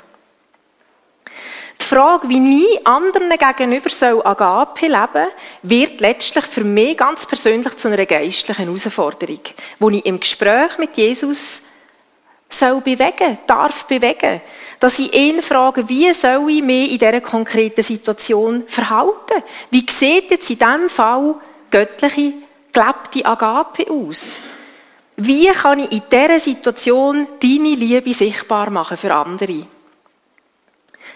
Die 1.79 1.85
Frage, 1.85 2.27
wie 2.31 2.65
ich 2.65 2.87
anderen 2.87 3.29
gegenüber 3.29 3.91
soll 3.91 4.23
Agape 4.25 4.87
leben 4.87 5.29
wird 5.63 6.01
letztlich 6.01 6.47
für 6.47 6.65
mich 6.65 6.97
ganz 6.97 7.27
persönlich 7.27 7.77
zu 7.77 7.89
einer 7.89 8.07
geistlichen 8.07 8.65
Herausforderung, 8.65 9.41
wo 9.79 9.91
ich 9.91 10.07
im 10.07 10.21
Gespräch 10.21 10.79
mit 10.79 10.97
Jesus 10.97 11.63
soll 12.49 12.81
bewegen, 12.81 13.39
darf 13.47 13.85
bewegen. 13.85 14.41
Dass 14.81 14.99
ich 14.99 15.13
ihn 15.15 15.43
frage, 15.43 15.89
wie 15.89 16.13
soll 16.13 16.51
ich 16.51 16.63
mich 16.63 16.93
in 16.93 16.99
dieser 16.99 17.21
konkreten 17.21 17.83
Situation 17.83 18.65
verhalten? 18.67 19.43
Wie 19.71 19.85
sieht 19.89 20.31
jetzt 20.31 20.51
in 20.51 20.59
diesem 20.59 20.89
Fall 20.89 21.35
göttliche, 21.71 22.35
gelebte 22.73 23.27
Agape 23.27 23.91
aus? 23.91 24.39
Wie 25.17 25.49
kann 25.49 25.81
ich 25.81 25.91
in 25.91 26.03
dieser 26.11 26.39
Situation 26.39 27.27
deine 27.41 27.75
Liebe 27.75 28.15
sichtbar 28.15 28.71
machen 28.71 28.97
für 28.97 29.13
andere? 29.13 29.67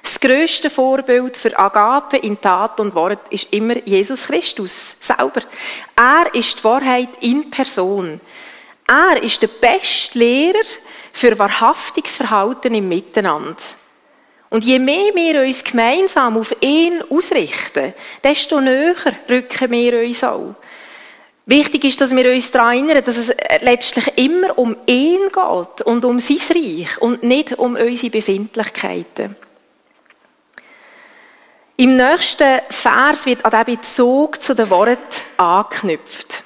Das 0.02 0.18
grösste 0.18 0.68
Vorbild 0.68 1.36
für 1.36 1.56
Agape 1.56 2.16
in 2.16 2.40
Tat 2.40 2.80
und 2.80 2.92
Wort 2.96 3.20
ist 3.30 3.52
immer 3.52 3.76
Jesus 3.86 4.24
Christus 4.24 4.96
selber. 4.98 5.42
Er 5.94 6.34
ist 6.34 6.58
die 6.58 6.64
Wahrheit 6.64 7.10
in 7.20 7.48
Person. 7.48 8.20
Er 8.88 9.22
ist 9.22 9.40
der 9.40 9.46
beste 9.46 10.18
Lehrer, 10.18 10.66
für 11.12 11.38
wahrhaftiges 11.38 12.16
Verhalten 12.16 12.74
im 12.74 12.88
Miteinander. 12.88 13.56
Und 14.50 14.64
je 14.64 14.78
mehr 14.78 15.14
wir 15.14 15.42
uns 15.42 15.64
gemeinsam 15.64 16.36
auf 16.36 16.54
ihn 16.60 17.02
ausrichten, 17.08 17.94
desto 18.22 18.60
näher 18.60 18.94
rücken 19.28 19.70
wir 19.70 20.00
uns 20.00 20.22
auch. 20.24 20.54
Wichtig 21.46 21.84
ist, 21.84 22.00
dass 22.00 22.14
wir 22.14 22.30
uns 22.30 22.50
daran 22.50 22.88
erinnern, 22.88 23.02
dass 23.04 23.16
es 23.16 23.34
letztlich 23.60 24.16
immer 24.16 24.56
um 24.58 24.76
ihn 24.86 25.28
geht 25.32 25.82
und 25.86 26.04
um 26.04 26.20
sein 26.20 26.38
Reich 26.54 27.00
und 27.00 27.22
nicht 27.22 27.58
um 27.58 27.74
unsere 27.74 28.10
Befindlichkeiten. 28.10 29.36
Im 31.76 31.96
nächsten 31.96 32.60
Vers 32.70 33.26
wird 33.26 33.44
an 33.44 33.50
diesen 33.50 33.76
Bezug 33.76 34.40
zu 34.40 34.54
den 34.54 34.70
Worten 34.70 34.98
angeknüpft. 35.36 36.41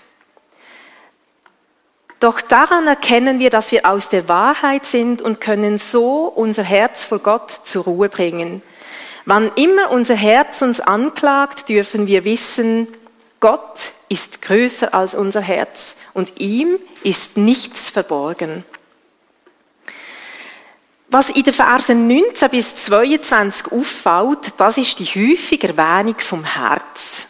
Doch 2.20 2.40
daran 2.40 2.86
erkennen 2.86 3.38
wir, 3.38 3.50
dass 3.50 3.72
wir 3.72 3.84
aus 3.86 4.08
der 4.08 4.28
Wahrheit 4.28 4.86
sind 4.86 5.20
und 5.20 5.40
können 5.40 5.76
so 5.76 6.24
unser 6.24 6.62
Herz 6.62 7.04
vor 7.04 7.18
Gott 7.18 7.50
zur 7.50 7.84
Ruhe 7.84 8.08
bringen. 8.08 8.62
Wann 9.26 9.50
immer 9.56 9.90
unser 9.90 10.14
Herz 10.14 10.62
uns 10.62 10.80
anklagt, 10.80 11.68
dürfen 11.68 12.06
wir 12.06 12.24
wissen, 12.24 12.88
Gott 13.40 13.92
ist 14.08 14.40
größer 14.40 14.94
als 14.94 15.14
unser 15.14 15.40
Herz 15.40 15.96
und 16.14 16.40
ihm 16.40 16.78
ist 17.02 17.36
nichts 17.36 17.90
verborgen. 17.90 18.64
Was 21.08 21.30
in 21.30 21.42
den 21.42 21.52
Versen 21.52 22.08
19 22.08 22.50
bis 22.50 22.76
22 22.76 23.72
auffällt, 23.72 24.54
das 24.56 24.78
ist 24.78 24.98
die 24.98 25.04
häufige 25.04 25.68
Erwähnung 25.68 26.18
vom 26.18 26.44
Herz. 26.44 27.26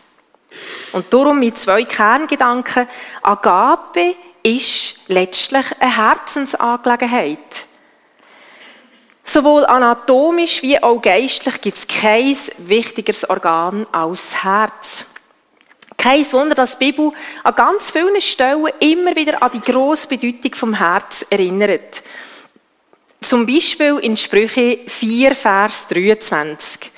Und 0.93 1.13
darum 1.13 1.41
mit 1.41 1.59
zwei 1.59 1.85
Kerngedanken. 1.85 2.89
Agape 3.23 4.17
ist 4.47 4.95
letztlich 5.09 5.67
eine 5.81 5.97
Herzensangelegenheit. 5.97 7.67
Sowohl 9.25 9.67
anatomisch 9.67 10.63
wie 10.63 10.81
auch 10.81 11.03
geistlich 11.03 11.61
gibt 11.61 11.77
es 11.77 11.89
kein 11.89 12.37
wichtigeres 12.59 13.29
Organ 13.29 13.89
als 13.91 14.31
das 14.31 14.45
Herz. 14.45 15.05
Kein 15.97 16.31
Wunder, 16.33 16.55
dass 16.55 16.79
die 16.79 16.93
Bibel 16.93 17.11
an 17.43 17.55
ganz 17.57 17.91
vielen 17.91 18.21
Stellen 18.21 18.69
immer 18.79 19.17
wieder 19.17 19.43
an 19.43 19.51
die 19.53 19.61
grosse 19.61 20.07
Bedeutung 20.07 20.55
vom 20.55 20.75
Herz 20.75 21.27
erinnert. 21.29 22.05
Zum 23.23 23.47
Beispiel 23.47 23.99
in 23.99 24.17
Sprüche 24.17 24.79
4, 24.87 25.35
Vers 25.35 25.89
23. 25.89 26.93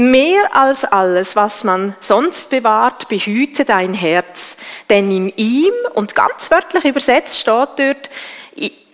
Mehr 0.00 0.56
als 0.56 0.86
alles, 0.86 1.36
was 1.36 1.62
man 1.62 1.94
sonst 2.00 2.48
bewahrt, 2.48 3.08
behüte 3.10 3.66
dein 3.66 3.92
Herz, 3.92 4.56
denn 4.88 5.10
in 5.10 5.30
ihm, 5.36 5.74
und 5.92 6.14
ganz 6.14 6.50
wörtlich 6.50 6.86
übersetzt 6.86 7.38
steht 7.38 7.68
dort, 7.76 8.08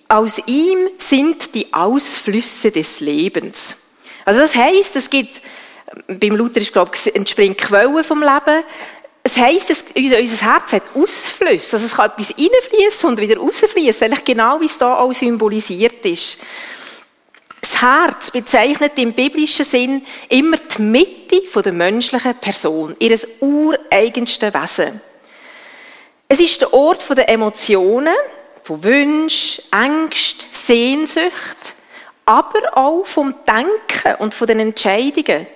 aus 0.09 0.43
ihm 0.47 0.79
sind 0.99 1.55
die 1.55 1.73
Ausflüsse 1.73 2.73
des 2.73 2.99
Lebens. 2.99 3.77
Also 4.25 4.41
das 4.41 4.57
heißt, 4.57 4.97
es 4.97 5.09
gibt, 5.09 5.43
beim 6.09 6.35
Luther 6.35 6.61
ist, 6.61 6.73
glaube 6.73 6.91
ich, 6.97 7.15
entspringt 7.15 7.59
Quellen 7.59 8.03
vom 8.03 8.21
Leben, 8.21 8.65
es 9.23 9.37
heisst, 9.37 9.71
dass 9.71 9.85
unser 9.95 10.17
Herz 10.17 10.73
hat 10.73 10.83
Ausflüsse, 10.93 11.77
also 11.77 11.87
es 11.87 11.95
kann 11.95 12.11
etwas 12.11 12.35
reinfließen 12.37 13.09
und 13.09 13.21
wieder 13.21 13.37
rausfließen, 13.37 14.09
eigentlich 14.09 14.25
genau 14.25 14.61
wie 14.61 14.67
es 14.67 14.77
da 14.77 14.97
auch 14.97 15.13
symbolisiert 15.13 16.05
ist. 16.05 16.39
Das 17.77 17.83
Herz 17.83 18.31
bezeichnet 18.31 18.93
im 18.97 19.13
biblischen 19.13 19.67
Sinn 19.67 20.07
immer 20.31 20.57
die 20.57 20.81
Mitte 20.81 21.63
der 21.63 21.73
menschlichen 21.75 22.35
Person, 22.37 22.97
ihres 22.99 23.29
ureigensten 23.39 24.55
Wesen. 24.55 24.99
Es 26.27 26.41
ist 26.41 26.63
der 26.63 26.73
Ort 26.73 27.07
der 27.11 27.29
Emotionen, 27.29 28.15
von 28.63 28.83
Wünschen, 28.83 29.63
Ängsten, 29.71 30.47
Sehnsucht, 30.53 31.75
aber 32.25 32.79
auch 32.79 33.05
vom 33.05 33.35
Denken 33.47 34.23
und 34.23 34.33
von 34.33 34.47
den 34.47 34.61
Entscheidungen. 34.61 35.47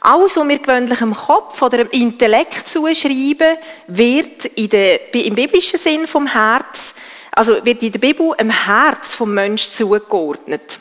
Alles, 0.00 0.36
was 0.36 0.48
wir 0.48 0.58
gewöhnlich 0.60 1.00
im 1.00 1.12
Kopf 1.12 1.60
oder 1.60 1.80
im 1.80 1.90
Intellekt 1.90 2.68
zuschreiben, 2.68 3.58
wird 3.88 4.44
in 4.44 4.68
der, 4.68 5.12
im 5.12 5.34
biblischen 5.34 5.78
Sinn 5.80 6.06
vom 6.06 6.28
Herz, 6.28 6.94
also 7.32 7.64
wird 7.64 7.82
in 7.82 7.90
der 7.90 7.98
Bibel 7.98 8.32
im 8.38 8.50
Herz 8.50 9.16
vom 9.16 9.34
Menschen 9.34 9.72
zugeordnet. 9.72 10.78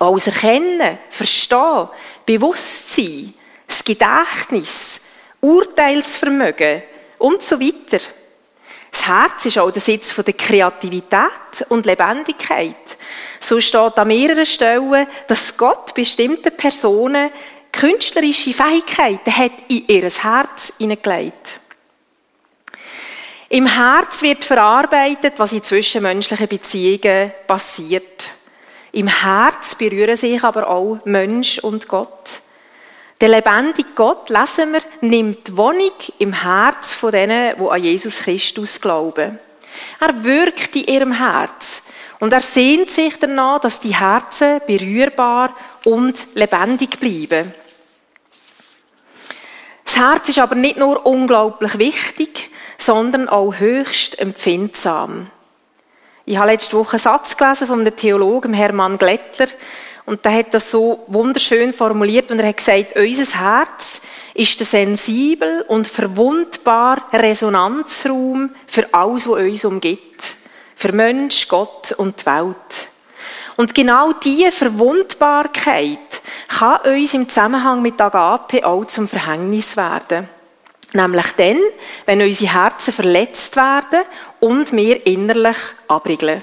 Alles 0.00 0.26
Erkennen, 0.28 0.98
Verstehen, 1.10 1.88
Bewusstsein, 2.24 3.34
das 3.66 3.84
Gedächtnis, 3.84 5.02
Urteilsvermögen 5.40 6.82
und 7.18 7.42
so 7.42 7.60
weiter. 7.60 8.02
Das 8.90 9.06
Herz 9.06 9.44
ist 9.44 9.58
auch 9.58 9.70
der 9.70 9.82
Sitz 9.82 10.14
der 10.14 10.34
Kreativität 10.34 11.66
und 11.68 11.84
Lebendigkeit. 11.84 12.96
So 13.40 13.60
steht 13.60 13.98
an 13.98 14.08
mehreren 14.08 14.46
Stellen, 14.46 15.06
dass 15.28 15.56
Gott 15.56 15.94
bestimmte 15.94 16.50
Personen 16.50 17.30
künstlerische 17.70 18.54
Fähigkeiten 18.54 19.36
hat 19.36 19.52
in 19.68 19.86
ihr 19.86 20.10
Herz 20.10 20.72
hineingelegt. 20.78 21.60
Im 23.50 23.66
Herz 23.66 24.22
wird 24.22 24.44
verarbeitet, 24.44 25.34
was 25.36 25.52
in 25.52 25.62
zwischenmenschlichen 25.62 26.48
Beziehungen 26.48 27.32
passiert. 27.46 28.30
Im 28.92 29.06
Herz 29.06 29.74
berühren 29.74 30.16
sich 30.16 30.42
aber 30.42 30.68
auch 30.68 30.98
Mensch 31.04 31.58
und 31.58 31.88
Gott. 31.88 32.40
Der 33.20 33.28
lebendige 33.28 33.90
Gott, 33.94 34.30
lesen 34.30 34.72
wir, 34.72 34.80
nimmt 35.02 35.56
Wohnung 35.56 35.92
im 36.18 36.32
Herz 36.32 36.94
von 36.94 37.12
denen, 37.12 37.54
die 37.58 37.68
an 37.68 37.82
Jesus 37.82 38.20
Christus 38.20 38.80
glauben. 38.80 39.38
Er 40.00 40.24
wirkt 40.24 40.74
in 40.74 40.84
ihrem 40.84 41.12
Herz 41.12 41.82
und 42.18 42.32
er 42.32 42.40
sehnt 42.40 42.90
sich 42.90 43.18
danach, 43.18 43.60
dass 43.60 43.80
die 43.80 43.94
Herzen 43.94 44.60
berührbar 44.66 45.54
und 45.84 46.26
lebendig 46.34 46.98
bleiben. 46.98 47.52
Das 49.84 49.96
Herz 49.96 50.28
ist 50.28 50.38
aber 50.38 50.54
nicht 50.54 50.78
nur 50.78 51.04
unglaublich 51.04 51.78
wichtig, 51.78 52.50
sondern 52.78 53.28
auch 53.28 53.54
höchst 53.58 54.18
empfindsam. 54.18 55.30
Ich 56.30 56.38
habe 56.38 56.52
letzte 56.52 56.76
Woche 56.76 56.92
einen 56.92 57.00
Satz 57.00 57.36
gelesen 57.36 57.66
von 57.66 57.80
einem 57.80 57.96
Theologen, 57.96 58.54
Hermann 58.54 58.96
Glätter, 58.96 59.48
und 60.06 60.24
der 60.24 60.32
hat 60.32 60.54
das 60.54 60.70
so 60.70 61.02
wunderschön 61.08 61.72
formuliert 61.72 62.30
und 62.30 62.38
er 62.38 62.46
hat 62.46 62.58
gesagt, 62.58 62.96
unser 62.96 63.40
Herz 63.40 64.00
ist 64.32 64.60
der 64.60 64.66
sensibel 64.66 65.64
und 65.66 65.88
verwundbar 65.88 67.02
Resonanzraum 67.12 68.50
für 68.68 68.94
alles, 68.94 69.28
was 69.28 69.40
uns 69.40 69.64
umgibt. 69.64 70.36
Für 70.76 70.92
Mensch, 70.92 71.48
Gott 71.48 71.90
und 71.96 72.20
die 72.20 72.26
Welt. 72.26 72.88
Und 73.56 73.74
genau 73.74 74.12
diese 74.12 74.52
Verwundbarkeit 74.52 75.98
kann 76.46 76.92
uns 76.92 77.12
im 77.12 77.28
Zusammenhang 77.28 77.82
mit 77.82 78.00
Agape 78.00 78.64
auch 78.64 78.84
zum 78.84 79.08
Verhängnis 79.08 79.76
werden. 79.76 80.28
Nämlich 80.92 81.32
dann, 81.36 81.58
wenn 82.06 82.22
unsere 82.22 82.52
Herzen 82.52 82.92
verletzt 82.92 83.56
werden 83.56 84.02
und 84.40 84.72
wir 84.72 85.06
innerlich 85.06 85.56
abriegeln. 85.86 86.42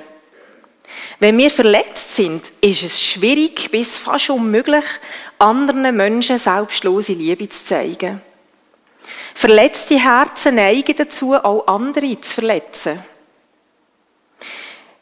Wenn 1.19 1.37
wir 1.37 1.51
verletzt 1.51 2.15
sind, 2.15 2.43
ist 2.61 2.83
es 2.83 3.01
schwierig 3.01 3.69
bis 3.71 3.97
fast 3.97 4.29
unmöglich, 4.29 4.85
anderen 5.37 5.95
Menschen 5.95 6.37
selbstlose 6.37 7.13
Liebe 7.13 7.49
zu 7.49 7.65
zeigen. 7.65 8.21
Verletzte 9.33 9.99
Herzen 9.99 10.55
neigen 10.55 10.95
dazu, 10.95 11.35
auch 11.35 11.67
andere 11.67 12.19
zu 12.21 12.35
verletzen. 12.35 13.03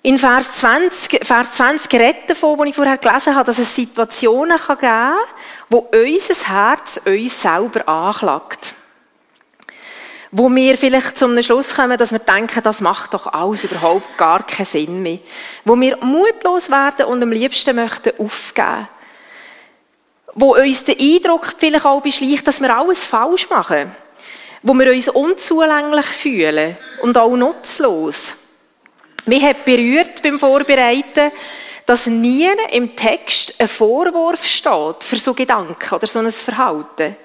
In 0.02 0.20
Vers 0.20 0.60
20, 0.60 1.26
Vers 1.26 1.54
20 1.54 1.94
redet 1.94 2.30
davon, 2.30 2.60
wo 2.60 2.64
ich 2.64 2.76
vorher 2.76 2.98
gelesen 2.98 3.36
habe, 3.36 3.46
dass 3.46 3.58
es 3.58 3.74
Situationen 3.74 4.58
geben 4.58 4.80
kann, 4.80 5.16
wo 5.70 5.80
unser 5.80 6.48
Herz 6.48 7.02
uns 7.06 7.42
selber 7.42 7.88
anklagt 7.88 8.76
wo 10.38 10.54
wir 10.54 10.78
vielleicht 10.78 11.18
zum 11.18 11.42
Schluss 11.42 11.74
kommen, 11.74 11.98
dass 11.98 12.12
wir 12.12 12.20
denken, 12.20 12.62
das 12.62 12.82
macht 12.82 13.14
doch 13.14 13.28
alles 13.28 13.64
überhaupt 13.64 14.18
gar 14.18 14.46
keinen 14.46 14.66
Sinn 14.66 15.02
mehr. 15.02 15.20
Wo 15.64 15.80
wir 15.80 15.96
mutlos 16.04 16.70
werden 16.70 17.06
und 17.06 17.24
am 17.24 17.32
liebsten 17.32 17.74
möchten 17.74 18.12
aufgeben. 18.18 18.90
Wo 20.34 20.58
uns 20.58 20.84
der 20.84 21.00
Eindruck 21.00 21.56
vielleicht 21.58 21.86
auch 21.86 22.02
beschleicht, 22.02 22.46
dass 22.46 22.60
wir 22.60 22.76
alles 22.76 23.06
falsch 23.06 23.50
machen. 23.50 23.96
Wo 24.62 24.74
wir 24.74 24.92
uns 24.92 25.08
unzulänglich 25.08 26.06
fühlen 26.06 26.76
und 27.02 27.18
auch 27.18 27.38
nutzlos. 27.38 28.34
Mich 29.26 29.42
hat 29.42 29.64
berührt 29.64 30.22
beim 30.22 30.38
Vorbereiten, 30.38 31.32
dass 31.86 32.08
nie 32.08 32.50
im 32.74 32.94
Text 32.98 33.54
ein 33.58 33.70
Vorwurf 33.70 34.44
steht 34.44 35.02
für 35.02 35.16
so 35.16 35.34
Gedanken 35.34 35.96
oder 35.96 36.08
so 36.08 36.20
ein 36.20 36.30
Verhalten. 36.30 37.16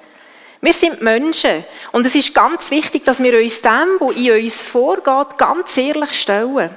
Wir 0.61 0.73
sind 0.73 1.01
Menschen. 1.01 1.65
Und 1.93 2.05
es 2.05 2.15
ist 2.15 2.35
ganz 2.35 2.71
wichtig, 2.71 3.05
dass 3.05 3.23
wir 3.23 3.39
uns 3.39 3.63
dem, 3.63 3.97
was 3.99 4.17
in 4.17 4.33
uns 4.33 4.69
vorgeht, 4.69 5.39
ganz 5.39 5.77
ehrlich 5.77 6.13
stellen. 6.13 6.71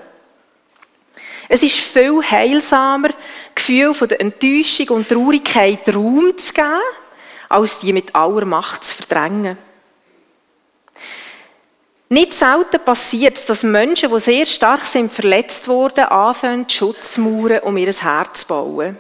Es 1.49 1.61
ist 1.61 1.75
viel 1.75 2.21
heilsamer, 2.23 3.09
Gefühl 3.53 3.93
von 3.93 4.07
der 4.07 4.21
Enttäuschung 4.21 4.89
und 4.89 5.09
Traurigkeit 5.09 5.87
Raum 5.93 6.37
zu 6.37 6.53
geben, 6.53 6.79
als 7.49 7.79
die 7.79 7.93
mit 7.93 8.15
aller 8.15 8.45
Macht 8.45 8.85
zu 8.85 8.95
verdrängen. 8.95 9.57
Nicht 12.09 12.33
selten 12.33 12.79
passiert 12.83 13.37
es, 13.37 13.45
dass 13.45 13.63
Menschen, 13.63 14.11
die 14.11 14.19
sehr 14.19 14.45
stark 14.45 14.85
sind, 14.85 15.11
verletzt 15.11 15.67
wurden, 15.67 16.05
anfangen, 16.05 16.69
Schutzmauern 16.69 17.59
um 17.59 17.75
ihr 17.75 17.91
Herz 17.91 18.41
zu 18.41 18.47
bauen. 18.47 18.97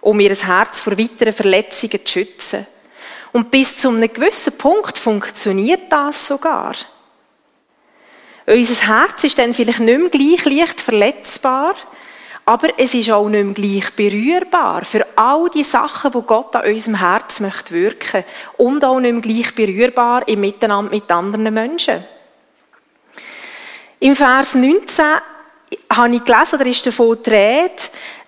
Um 0.00 0.18
ihr 0.18 0.34
Herz 0.34 0.80
vor 0.80 0.98
weiteren 0.98 1.32
Verletzungen 1.32 2.04
zu 2.04 2.12
schützen. 2.12 2.66
Und 3.32 3.50
bis 3.50 3.76
zu 3.76 3.90
einem 3.90 4.12
gewissen 4.12 4.56
Punkt 4.56 4.98
funktioniert 4.98 5.90
das 5.90 6.28
sogar. 6.28 6.74
Unser 8.46 8.86
Herz 8.86 9.24
ist 9.24 9.38
dann 9.38 9.52
vielleicht 9.52 9.80
nicht 9.80 9.98
mehr 9.98 10.08
gleich 10.08 10.44
leicht 10.46 10.80
verletzbar, 10.80 11.74
aber 12.46 12.70
es 12.78 12.94
ist 12.94 13.10
auch 13.10 13.28
nicht 13.28 13.44
mehr 13.44 13.52
gleich 13.52 13.90
berührbar 13.92 14.86
für 14.86 15.06
all 15.16 15.50
die 15.50 15.64
Sachen, 15.64 16.12
die 16.12 16.22
Gott 16.22 16.56
an 16.56 16.64
unserem 16.64 16.94
Herz 16.94 17.40
möchte 17.40 17.74
wirken 17.74 18.24
und 18.56 18.82
auch 18.86 19.00
nicht 19.00 19.12
mehr 19.12 19.20
gleich 19.20 19.54
berührbar 19.54 20.26
im 20.26 20.40
Miteinander 20.40 20.90
mit 20.90 21.10
anderen 21.10 21.52
Menschen. 21.52 22.02
Im 24.00 24.16
Vers 24.16 24.54
19 24.54 25.04
habe 25.92 26.14
ich 26.14 26.24
gelesen, 26.24 26.58
da 26.58 26.64
ist 26.64 26.86
davon 26.86 27.18
die 27.22 27.30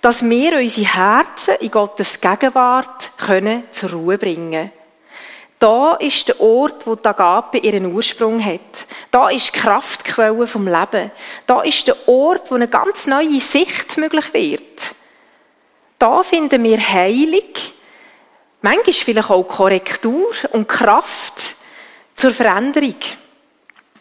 dass 0.02 0.22
wir 0.28 0.58
unsere 0.58 0.94
Herzen 0.94 1.54
in 1.60 1.70
Gottes 1.70 2.20
Gegenwart 2.20 3.12
können 3.16 3.64
zur 3.70 3.92
Ruhe 3.92 4.18
bringen 4.18 4.50
können. 4.50 4.79
Da 5.60 5.96
ist 5.96 6.26
der 6.26 6.40
Ort, 6.40 6.86
wo 6.86 6.94
die 6.94 7.06
Agape 7.06 7.58
ihren 7.58 7.94
Ursprung 7.94 8.42
hat. 8.42 8.86
Da 9.10 9.28
ist 9.28 9.54
die 9.54 9.58
Kraftquelle 9.58 10.46
vom 10.46 10.66
Leben. 10.66 11.10
Da 11.46 11.60
ist 11.60 11.86
der 11.86 12.08
Ort, 12.08 12.50
wo 12.50 12.54
eine 12.54 12.66
ganz 12.66 13.06
neue 13.06 13.38
Sicht 13.40 13.98
möglich 13.98 14.32
wird. 14.32 14.94
Da 15.98 16.22
finden 16.22 16.64
wir 16.64 16.78
Heilung, 16.78 17.52
manchmal 18.62 18.94
vielleicht 18.94 19.30
auch 19.30 19.42
Korrektur 19.42 20.32
und 20.52 20.66
Kraft 20.66 21.56
zur 22.14 22.30
Veränderung. 22.32 22.96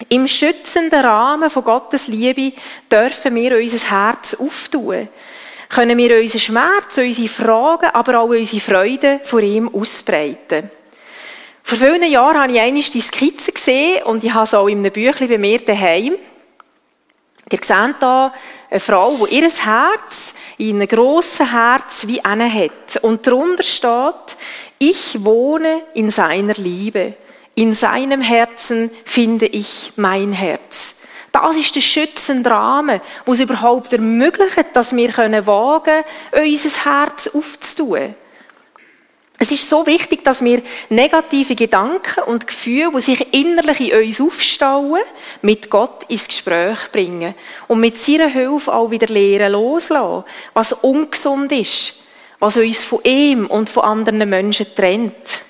Im 0.08 0.30
schützenden 0.30 1.02
Rahmen 1.04 1.50
von 1.50 1.66
Gottes 1.66 2.08
Liebe 2.08 2.54
dürfen 2.90 3.36
wir 3.36 3.58
unser 3.58 3.90
Herz 3.90 4.34
auftun. 4.34 5.10
Können 5.68 5.98
wir 5.98 6.22
unseren 6.22 6.40
Schmerz, 6.40 6.98
unsere 6.98 7.28
Fragen, 7.28 7.90
aber 7.92 8.22
auch 8.22 8.30
unsere 8.30 8.62
Freude 8.62 9.20
vor 9.26 9.42
ihm 9.42 9.68
ausbreiten. 9.76 10.72
Vor 11.64 11.78
vielen 11.78 12.04
Jahren 12.04 12.40
habe 12.40 12.52
ich 12.52 12.60
einmal 12.60 12.82
die 12.82 13.02
Skizze 13.02 13.52
gesehen 13.52 14.04
und 14.04 14.24
ich 14.24 14.34
habe 14.34 14.44
es 14.44 14.54
auch 14.54 14.68
in 14.68 14.80
einem 14.80 14.92
Büchlein 14.92 15.30
bei 15.30 15.38
mir 15.38 15.60
daheim. 15.60 16.16
Ihr 17.52 17.60
seht 17.64 18.00
hier 18.00 18.34
eine 18.70 18.80
Frau, 18.80 19.26
die 19.26 19.36
ihr 19.36 19.50
Herz 19.50 20.34
in 20.58 20.76
einem 20.76 20.88
grossen 20.88 21.50
Herz 21.52 22.06
wie 22.06 22.24
eine 22.24 22.52
hat. 22.54 22.98
Und 23.02 23.26
darunter 23.26 23.64
steht, 23.64 24.38
ich 24.78 25.24
wohne 25.24 25.84
in 25.94 26.10
seiner 26.10 26.54
Liebe. 26.54 27.14
In 27.56 27.74
seinem 27.74 28.22
Herzen 28.22 28.92
finde 29.04 29.48
ich 29.48 29.94
mein 29.96 30.32
Herz. 30.32 30.96
Das 31.32 31.58
ist 31.58 31.76
der 31.76 31.82
schützende 31.82 32.50
Rahmen, 32.50 33.02
wo 33.26 33.34
es 33.34 33.40
überhaupt 33.40 33.94
ermöglicht, 33.94 34.68
dass 34.74 34.96
wir 34.96 35.10
wagen 35.18 35.84
können, 35.84 36.04
unser 36.34 36.86
Herz 36.86 37.28
aufzutun. 37.28 38.16
Es 39.42 39.52
ist 39.52 39.70
so 39.70 39.86
wichtig, 39.88 40.22
dass 40.26 40.44
wir 40.44 40.62
negative 40.90 41.56
Gedanken 41.56 42.24
und 42.26 42.46
Gefühle, 42.46 42.92
die 42.94 43.00
sich 43.00 43.34
innerlich 43.34 43.94
in 43.94 44.06
uns 44.06 44.20
aufstauen, 44.20 45.00
mit 45.42 45.70
Gott 45.70 46.04
ins 46.10 46.28
Gespräch 46.28 46.92
bringen 46.92 47.34
und 47.70 47.80
mit 47.80 47.98
seiner 47.98 48.28
Hilfe 48.28 48.74
auch 48.74 48.92
wieder 48.92 49.08
lernen 49.08 49.54
loslassen, 49.54 50.26
was 50.54 50.74
ungesund 50.74 51.54
ist, 51.54 51.94
was 52.40 52.58
uns 52.58 52.84
von 52.84 53.00
ihm 53.04 53.48
und 53.48 53.70
von 53.70 53.84
anderen 53.84 54.30
Menschen 54.30 54.68
trennt. 54.76 55.42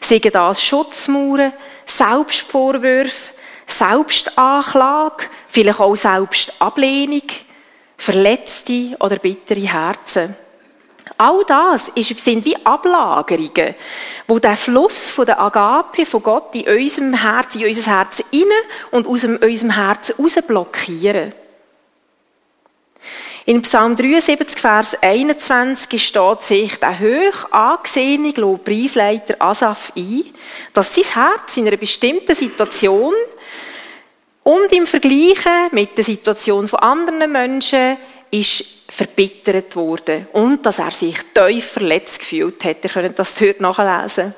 Seien 0.00 0.32
das 0.32 0.64
Schutzmauern, 0.64 1.52
Selbstvorwürfe, 1.86 3.30
Selbstanklage, 3.68 5.26
vielleicht 5.48 5.78
auch 5.78 5.94
Selbstablehnung, 5.94 7.22
verletzte 7.96 8.96
oder 8.98 9.16
bittere 9.16 9.60
Herzen. 9.60 10.34
All 11.20 11.44
das 11.48 11.90
sind 11.96 12.44
wie 12.44 12.54
Ablagerungen, 12.64 13.74
wo 14.28 14.38
der 14.38 14.56
Fluss 14.56 15.10
von 15.10 15.26
der 15.26 15.40
Agape 15.40 16.06
von 16.06 16.22
Gott 16.22 16.54
in 16.54 16.68
unserem 16.68 17.12
Herz, 17.14 17.56
in 17.56 17.66
unser 17.66 17.90
Herz 17.90 18.22
inne 18.30 18.54
und 18.92 19.08
aus 19.08 19.24
unserem 19.24 19.72
Herzen 19.72 20.14
raus 20.16 20.36
blockieren. 20.46 21.34
In 23.46 23.62
Psalm 23.62 23.96
73, 23.96 24.60
Vers 24.60 25.02
21 25.02 26.06
steht 26.06 26.42
sich 26.42 26.76
der 26.76 27.00
hoch 27.00 27.50
angesehene 27.50 28.30
Lobpreisleiter 28.36 29.42
Asaf 29.42 29.90
ein, 29.96 30.24
dass 30.72 30.94
sein 30.94 31.04
Herz 31.14 31.56
in 31.56 31.66
einer 31.66 31.78
bestimmten 31.78 32.34
Situation 32.34 33.14
und 34.44 34.72
im 34.72 34.86
Vergleich 34.86 35.44
mit 35.72 35.96
der 35.96 36.04
Situation 36.04 36.68
von 36.68 36.78
anderen 36.78 37.32
Menschen 37.32 37.96
ist 38.30 38.77
verbittert 38.98 39.76
worden 39.76 40.26
und 40.32 40.66
dass 40.66 40.80
er 40.80 40.90
sich 40.90 41.16
tief 41.32 41.66
verletzt 41.66 42.18
gefühlt 42.18 42.64
hat. 42.64 42.82
Ihr 42.82 42.90
könnt 42.90 43.16
das 43.16 43.36
dort 43.36 43.60
nachlesen. 43.60 44.34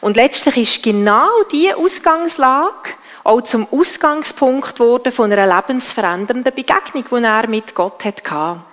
Und 0.00 0.16
letztlich 0.16 0.56
ist 0.56 0.82
genau 0.82 1.30
diese 1.52 1.76
Ausgangslage 1.76 2.94
auch 3.22 3.42
zum 3.42 3.68
Ausgangspunkt 3.70 4.74
geworden 4.74 5.12
von 5.12 5.30
einer 5.30 5.46
lebensverändernden 5.46 6.52
Begegnung, 6.52 7.04
die 7.08 7.24
er 7.24 7.48
mit 7.48 7.72
Gott 7.76 8.04
hatte. 8.04 8.64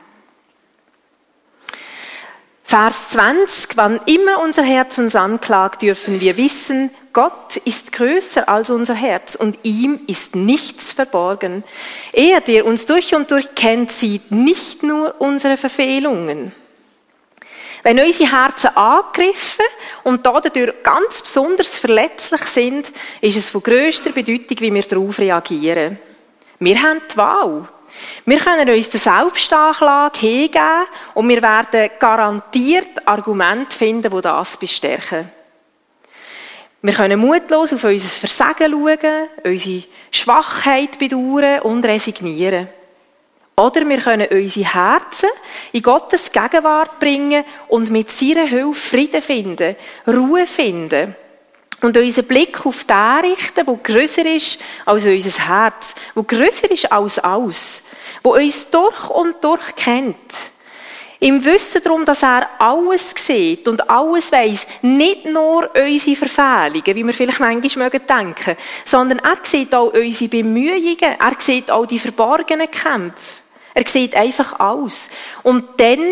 Vers 2.70 3.10
20, 3.10 3.78
wann 3.78 4.00
immer 4.06 4.44
unser 4.44 4.62
Herz 4.62 5.00
uns 5.00 5.16
anklagt, 5.16 5.82
dürfen 5.82 6.22
wir 6.22 6.38
wissen, 6.38 6.92
Gott 7.14 7.58
ist 7.58 7.92
größer 7.92 8.48
als 8.48 8.70
unser 8.70 8.94
Herz 8.94 9.34
und 9.34 9.58
ihm 9.64 10.02
ist 10.06 10.36
nichts 10.36 10.94
verborgen. 10.94 11.64
Er, 12.14 12.42
der 12.42 12.68
uns 12.68 12.86
durch 12.86 13.16
und 13.16 13.32
durch 13.32 13.56
kennt, 13.56 13.90
sieht 13.90 14.30
nicht 14.30 14.84
nur 14.84 15.16
unsere 15.18 15.58
Verfehlungen. 15.58 16.52
Wenn 17.82 18.00
unsere 18.00 18.32
Herzen 18.32 18.78
angegriffen 18.78 19.66
und 20.04 20.24
dadurch 20.28 20.84
ganz 20.84 21.24
besonders 21.24 21.80
verletzlich 21.80 22.44
sind, 22.44 22.92
ist 23.20 23.36
es 23.36 23.50
von 23.50 23.64
grösster 23.64 24.12
Bedeutung, 24.12 24.58
wie 24.60 24.72
wir 24.72 24.84
darauf 24.84 25.18
reagieren. 25.18 25.98
Wir 26.60 26.80
haben 26.80 27.02
die 27.12 27.18
Wahl. 27.18 27.68
Wir 28.26 28.40
können 28.40 28.70
uns 28.70 28.90
der 28.90 29.00
Selbstanklage 29.00 30.20
hingeben 30.20 30.86
und 31.14 31.30
wir 31.30 31.42
werden 31.42 31.90
garantiert 32.00 33.06
Argumente 33.06 33.76
finden, 33.76 34.12
die 34.12 34.22
das 34.22 34.58
bestärken. 34.58 35.32
Wir 36.82 36.94
können 36.94 37.20
mutlos 37.20 37.74
auf 37.74 37.84
unser 37.84 38.08
Versagen 38.08 38.72
schauen, 38.72 39.28
unsere 39.44 39.84
Schwachheit 40.12 40.98
bedauern 40.98 41.60
und 41.62 41.86
resignieren. 41.86 42.70
Oder 43.58 43.88
wir 43.90 43.98
können 43.98 44.28
unsere 44.32 44.74
Herzen 44.74 45.30
in 45.74 45.82
Gottes 45.82 46.32
Gegenwart 46.32 46.98
bringen 46.98 47.44
und 47.68 47.92
mit 47.92 48.10
seiner 48.10 48.46
Hilfe 48.46 48.74
Frieden 48.74 49.22
finden, 49.22 49.76
Ruhe 50.08 50.48
finden. 50.48 51.14
Und 51.82 51.96
unseren 51.96 52.26
Blick 52.26 52.66
auf 52.66 52.84
den 52.84 53.32
richten, 53.32 53.66
der 53.66 53.76
grösser 53.76 54.26
ist 54.26 54.60
als 54.86 55.06
unser 55.06 55.48
Herz, 55.48 55.96
der 56.16 56.24
grösser 56.24 56.70
ist 56.70 56.92
als 56.92 57.20
alles, 57.20 57.82
der 58.24 58.32
uns 58.32 58.70
durch 58.70 59.10
und 59.10 59.44
durch 59.44 59.76
kennt. 59.76 60.18
Im 61.22 61.44
Wissen 61.44 61.84
darum, 61.84 62.06
dass 62.06 62.24
er 62.24 62.50
alles 62.60 63.14
sieht 63.18 63.68
und 63.68 63.90
alles 63.90 64.32
weiß, 64.32 64.66
nicht 64.84 65.26
nur 65.26 65.70
unsere 65.76 66.16
Verfehlungen, 66.16 66.96
wie 66.96 67.06
wir 67.06 67.14
vielleicht 67.14 67.42
manchmal 67.42 67.90
denken 67.90 68.56
sondern 68.86 69.20
er 69.20 69.38
sieht 69.44 69.76
auch 69.76 69.94
unsere 69.94 70.30
Bemühungen, 70.30 70.98
er 70.98 71.34
sieht 71.38 71.70
auch 71.72 71.86
die 71.86 72.00
verborgenen 72.00 72.72
Kämpfe. 72.72 73.39
Er 73.80 73.88
sieht 73.88 74.14
einfach 74.14 74.60
aus. 74.60 75.10
Und 75.42 75.80
dann 75.80 76.04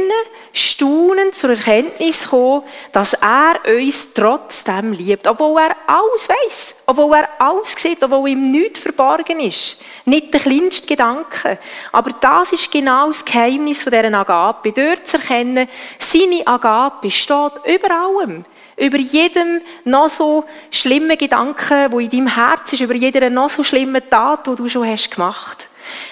staunend 0.53 1.35
zur 1.35 1.49
Erkenntnis 1.49 2.29
kommen, 2.29 2.63
dass 2.93 3.11
er 3.11 3.59
uns 3.67 4.13
trotzdem 4.13 4.93
liebt. 4.93 5.27
Obwohl 5.27 5.59
er 5.59 5.75
alles 5.85 6.29
weiß, 6.29 6.75
obwohl 6.85 7.17
er 7.17 7.27
alles 7.39 7.73
sieht, 7.77 8.01
obwohl 8.01 8.29
ihm 8.29 8.51
nichts 8.51 8.79
verborgen 8.79 9.41
ist. 9.41 9.81
Nicht 10.05 10.33
der 10.33 10.39
kleinste 10.39 10.87
Gedanke. 10.87 11.59
Aber 11.91 12.11
das 12.21 12.53
ist 12.53 12.71
genau 12.71 13.07
das 13.07 13.25
Geheimnis 13.25 13.83
von 13.83 13.91
dieser 13.91 14.17
Agape. 14.17 14.71
Dort 14.71 15.05
zu 15.05 15.17
erkennen, 15.17 15.67
seine 15.99 16.47
Agape 16.47 17.11
steht 17.11 17.51
über 17.65 17.91
allem 17.91 18.45
über 18.79 18.99
jedem 18.99 19.59
noch 19.85 20.07
so 20.07 20.45
schlimmen 20.69 21.17
Gedanken, 21.17 21.91
wo 21.91 21.99
in 21.99 22.11
deinem 22.11 22.27
Herz 22.27 22.73
ist, 22.73 22.81
über 22.81 22.93
jeder 22.93 23.27
noch 23.31 23.49
so 23.49 23.63
schlimmen 23.63 24.03
Tat, 24.07 24.45
die 24.45 24.53
du 24.53 24.69
schon 24.69 24.87
hast 24.87 25.09
gemacht. 25.09 25.67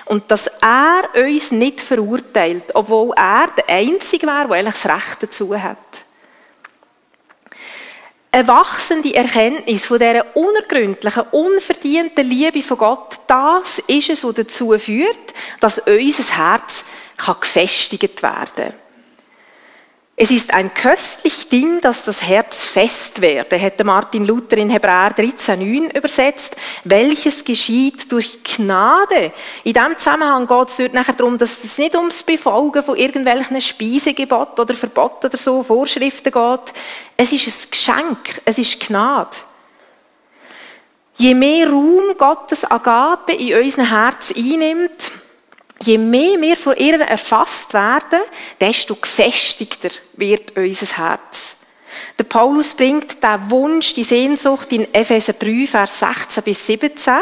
Und 0.06 0.30
dass 0.32 0.48
er 0.62 1.04
uns 1.16 1.52
nicht 1.52 1.82
verurteilt, 1.82 2.64
obwohl 2.74 3.14
er 3.16 3.48
der 3.58 3.70
Einzige 3.70 4.28
wäre, 4.28 4.48
der 4.48 4.58
eigentlich 4.58 4.82
das 4.82 4.86
Recht 4.86 5.24
dazu 5.24 5.62
hat. 5.62 5.78
Eine 8.32 8.48
wachsende 8.50 9.16
Erkenntnis 9.16 9.86
von 9.86 9.98
dieser 9.98 10.26
unergründlichen, 10.36 11.24
unverdienten 11.32 12.28
Liebe 12.28 12.62
von 12.62 12.78
Gott, 12.78 13.20
das 13.28 13.80
ist 13.88 14.10
es, 14.10 14.24
was 14.26 14.36
dazu 14.36 14.78
führt, 14.78 15.34
dass 15.62 15.80
unser 15.80 16.38
Herz 16.38 16.84
gefestigt 17.40 18.22
werden 18.22 18.50
kann. 18.56 18.85
Es 20.18 20.32
ist 20.32 20.54
ein 20.54 20.74
köstlich 20.74 21.50
Ding, 21.50 21.82
dass 21.82 22.06
das 22.06 22.24
Herz 22.24 22.64
fest 22.64 23.20
werde, 23.20 23.58
hätte 23.58 23.84
Martin 23.84 24.26
Luther 24.26 24.56
in 24.56 24.70
Hebräer 24.70 25.14
13,9 25.14 25.94
übersetzt, 25.94 26.56
welches 26.86 27.44
geschieht 27.44 28.10
durch 28.14 28.42
Gnade. 28.42 29.34
In 29.66 29.74
diesem 29.74 29.98
Zusammenhang 29.98 30.48
geht 30.48 30.70
es 30.70 30.78
dort 30.78 30.94
nachher 30.94 31.16
darum, 31.16 31.38
dass 31.38 31.62
es 31.62 31.78
nicht 31.78 31.96
ums 31.96 32.24
Befolgen 32.24 32.82
von 32.82 32.96
irgendwelchen 32.96 33.60
Speisegebot 33.60 34.58
oder 34.58 34.74
Verbot 34.74 35.26
oder 35.26 35.36
so, 35.36 35.64
Vorschriften 35.64 36.32
geht. 36.32 36.74
Es 37.18 37.34
ist 37.34 37.48
ein 37.48 37.72
Geschenk, 37.72 38.42
es 38.46 38.58
ist 38.58 38.80
Gnade. 38.88 39.36
Je 41.18 41.34
mehr 41.34 41.70
Raum 41.70 42.16
Gottes 42.18 42.64
Agape 42.64 43.34
in 43.34 43.62
unseren 43.62 43.90
Herz 43.90 44.34
einnimmt, 44.34 45.12
Je 45.82 45.98
mehr 45.98 46.40
wir 46.40 46.58
von 46.58 46.78
ihr 46.78 47.00
erfasst 47.02 47.74
werden, 47.74 48.22
desto 48.60 48.96
gefestigter 48.96 49.90
wird 50.14 50.56
unser 50.56 50.98
Herz. 50.98 51.58
Der 52.18 52.24
Paulus 52.24 52.74
bringt 52.74 53.22
den 53.22 53.52
Wunsch, 53.52 53.94
die 53.94 54.04
Sehnsucht 54.04 54.72
in 54.72 54.94
Epheser 54.94 55.34
3, 55.34 55.68
Vers 55.68 56.00
16 56.00 56.44
bis 56.44 56.66
17 56.66 57.14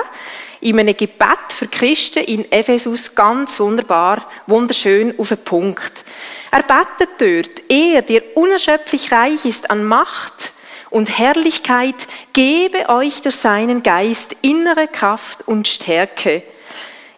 in 0.62 0.80
einem 0.80 0.96
Gebet 0.96 1.52
für 1.52 1.68
Christen 1.68 2.24
in 2.24 2.50
Ephesus 2.52 3.14
ganz 3.14 3.60
wunderbar, 3.60 4.30
wunderschön 4.48 5.14
auf 5.20 5.30
den 5.30 5.38
Punkt. 5.40 6.06
Er 6.52 6.64
betet 6.64 7.10
dort, 7.20 7.70
er, 7.70 8.02
der 8.02 8.38
unerschöpflich 8.38 9.12
reich 9.12 9.46
ist 9.46 9.70
an 9.70 9.84
Macht 9.84 10.54
und 10.90 11.18
Herrlichkeit, 11.18 12.08
gebe 12.32 12.88
euch 12.88 13.22
durch 13.22 13.36
seinen 13.36 13.84
Geist 13.84 14.38
innere 14.42 14.88
Kraft 14.88 15.46
und 15.48 15.68
Stärke 15.68 16.44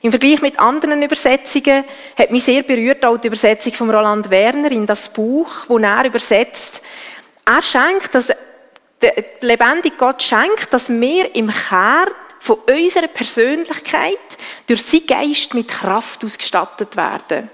im 0.05 0.11
Vergleich 0.11 0.39
mit 0.43 0.59
anderen 0.59 1.01
Übersetzungen 1.01 1.83
hat 2.15 2.29
mich 2.29 2.43
sehr 2.43 2.61
berührt 2.61 3.03
auch 3.03 3.17
die 3.17 3.25
Übersetzung 3.25 3.73
von 3.73 3.89
Roland 3.89 4.29
Werner 4.29 4.71
in 4.71 4.85
das 4.85 5.09
Buch, 5.09 5.49
wo 5.67 5.79
er 5.79 6.05
übersetzt. 6.05 6.83
Er 7.43 7.63
schenkt, 7.63 8.13
dass 8.13 8.31
der 9.01 9.13
lebendige 9.41 9.95
Gott 9.97 10.21
schenkt, 10.21 10.71
dass 10.71 10.91
wir 10.91 11.33
im 11.33 11.49
Kern 11.49 12.09
von 12.39 12.57
unserer 12.69 13.07
Persönlichkeit 13.07 14.19
durch 14.67 14.83
sein 14.83 15.07
Geist 15.07 15.55
mit 15.55 15.69
Kraft 15.69 16.23
ausgestattet 16.23 16.95
werden. 16.95 17.49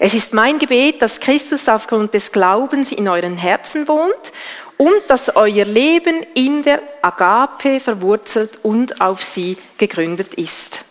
Es 0.00 0.14
ist 0.14 0.34
mein 0.34 0.58
Gebet, 0.58 1.00
dass 1.00 1.20
Christus 1.20 1.68
aufgrund 1.68 2.12
des 2.12 2.32
Glaubens 2.32 2.90
in 2.90 3.08
euren 3.08 3.36
Herzen 3.36 3.86
wohnt 3.86 4.32
und 4.78 5.02
dass 5.06 5.36
euer 5.36 5.64
Leben 5.64 6.26
in 6.34 6.64
der 6.64 6.82
Agape 7.02 7.78
verwurzelt 7.78 8.58
und 8.64 9.00
auf 9.00 9.22
sie 9.22 9.56
gegründet 9.78 10.34
ist. 10.34 10.86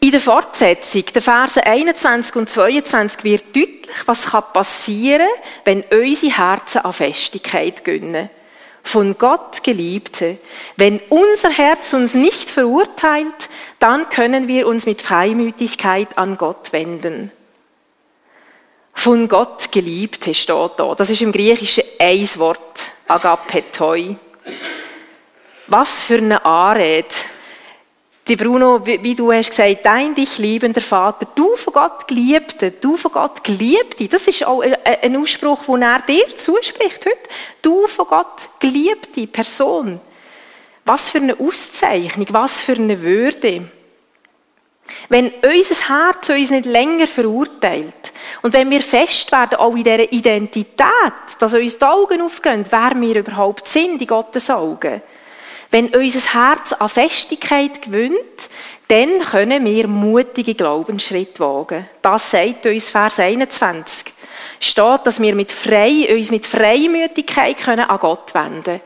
In 0.00 0.10
der 0.10 0.20
Fortsetzung, 0.20 1.04
der 1.14 1.22
Verse 1.22 1.62
21 1.62 2.36
und 2.36 2.50
22, 2.50 3.24
wird 3.24 3.56
deutlich, 3.56 3.88
was 4.04 4.30
passieren 4.52 5.26
kann, 5.26 5.62
wenn 5.64 5.82
unsere 5.84 6.36
Herzen 6.36 6.78
an 6.78 6.92
Festigkeit 6.92 7.84
gönnen. 7.84 8.28
Von 8.82 9.18
Gott 9.18 9.64
Geliebte. 9.64 10.38
Wenn 10.76 11.00
unser 11.08 11.50
Herz 11.50 11.92
uns 11.92 12.14
nicht 12.14 12.50
verurteilt, 12.50 13.48
dann 13.80 14.08
können 14.10 14.46
wir 14.46 14.68
uns 14.68 14.86
mit 14.86 15.02
Freimütigkeit 15.02 16.16
an 16.16 16.36
Gott 16.36 16.72
wenden. 16.72 17.32
von 18.92 19.28
Gott 19.28 19.70
geliebt 19.70 20.24
steht 20.34 20.70
da. 20.78 20.94
Das 20.96 21.10
ist 21.10 21.22
im 21.22 21.30
Griechischen 21.30 21.84
ein 21.98 22.28
Wort, 22.36 22.90
agapetoi. 23.06 24.16
Was 25.68 26.04
für 26.04 26.16
eine 26.18 26.44
Anrede. 26.44 27.08
Die 28.28 28.34
Bruno, 28.34 28.84
wie 28.84 29.14
du 29.14 29.32
hast 29.32 29.50
gesagt, 29.50 29.86
dein 29.86 30.12
dich 30.12 30.38
liebender 30.38 30.80
Vater, 30.80 31.28
du 31.36 31.54
von 31.54 31.72
Gott 31.72 32.08
Geliebte, 32.08 32.72
du 32.72 32.96
von 32.96 33.12
Gott 33.12 33.44
Geliebte, 33.44 34.08
das 34.08 34.26
ist 34.26 34.44
auch 34.44 34.62
ein 34.62 35.16
Ausspruch, 35.16 35.64
den 35.66 35.82
er 35.82 36.00
dir 36.00 36.36
zuspricht 36.36 37.06
heute. 37.06 37.18
Du 37.62 37.86
von 37.86 38.08
Gott 38.08 38.48
Geliebte 38.58 39.28
Person. 39.28 40.00
Was 40.84 41.10
für 41.10 41.18
eine 41.18 41.38
Auszeichnung, 41.38 42.26
was 42.30 42.62
für 42.62 42.72
eine 42.72 43.00
Würde. 43.00 43.68
Wenn 45.08 45.32
unser 45.44 45.88
Herz 45.88 46.28
uns 46.28 46.50
nicht 46.50 46.66
länger 46.66 47.06
verurteilt 47.06 48.12
und 48.42 48.52
wenn 48.52 48.70
wir 48.70 48.82
fest 48.82 49.30
werden, 49.30 49.58
auch 49.58 49.74
in 49.74 49.84
dieser 49.84 50.12
Identität, 50.12 50.82
dass 51.38 51.54
uns 51.54 51.78
die 51.78 51.84
Augen 51.84 52.22
aufgehen, 52.22 52.64
wer 52.70 52.92
wir 52.94 53.16
überhaupt 53.20 53.68
sind 53.68 54.00
in 54.00 54.06
Gottes 54.06 54.50
Augen, 54.50 55.00
wenn 55.76 55.88
unser 55.88 56.32
Herz 56.32 56.72
an 56.72 56.88
Festigkeit 56.88 57.82
gewinnt, 57.82 58.48
dann 58.88 59.18
können 59.18 59.62
wir 59.66 59.86
mutige 59.86 60.54
Glaubensschritte 60.54 61.40
wagen. 61.40 61.86
Das 62.00 62.30
sagt 62.30 62.64
uns 62.64 62.88
Vers 62.88 63.20
21. 63.20 64.06
Steht, 64.58 65.00
dass 65.04 65.20
wir 65.20 65.34
mit 65.34 65.52
frei, 65.52 66.14
uns 66.14 66.30
mit 66.30 66.46
Freimütigkeit 66.46 67.58
können 67.58 67.90
an 67.90 68.00
Gott 68.00 68.32
wenden 68.32 68.62
können. 68.62 68.80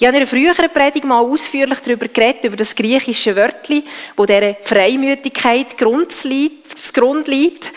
Ich 0.00 0.06
habe 0.06 0.16
in 0.16 0.22
einer 0.22 0.30
früheren 0.30 0.70
Predigt 0.70 1.04
mal 1.04 1.18
ausführlich 1.18 1.80
darüber 1.80 2.06
geredet, 2.06 2.44
über 2.44 2.54
das 2.54 2.76
griechische 2.76 3.34
Wörtli, 3.34 3.82
wo 4.16 4.26
dieser 4.26 4.54
Freimütigkeit 4.62 5.74
das 5.76 6.92
Grund 6.92 7.26
liegt. 7.26 7.72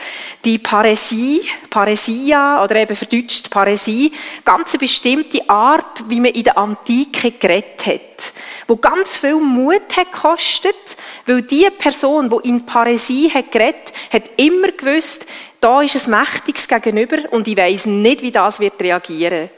Die 0.45 0.59
Paresie, 0.59 1.41
Paresia, 1.71 2.63
oder 2.63 2.75
eben 2.75 2.95
verdeutscht 2.95 3.49
Paresie, 3.49 4.11
ganz 4.45 4.73
eine 4.73 4.79
bestimmte 4.81 5.49
Art, 5.49 6.07
wie 6.09 6.19
man 6.19 6.31
in 6.33 6.43
der 6.43 6.59
Antike 6.59 7.31
geredet 7.31 7.87
hat. 7.87 8.33
Wo 8.67 8.75
ganz 8.75 9.17
viel 9.17 9.37
Mut 9.37 9.97
hat 9.97 10.11
gekostet, 10.11 10.75
weil 11.25 11.41
die 11.41 11.67
Person, 11.75 12.29
die 12.29 12.49
in 12.49 12.67
Paresie 12.67 13.31
hat 13.31 13.51
geredet, 13.51 13.93
hat 14.13 14.29
immer 14.37 14.71
gewusst, 14.71 15.25
da 15.59 15.81
ist 15.81 16.07
ein 16.07 16.19
Mächtiges 16.19 16.67
gegenüber 16.67 17.17
und 17.31 17.47
ich 17.47 17.57
weiss 17.57 17.87
nicht, 17.87 18.21
wie 18.21 18.31
das 18.31 18.59
wird 18.59 18.79
reagieren. 18.79 19.49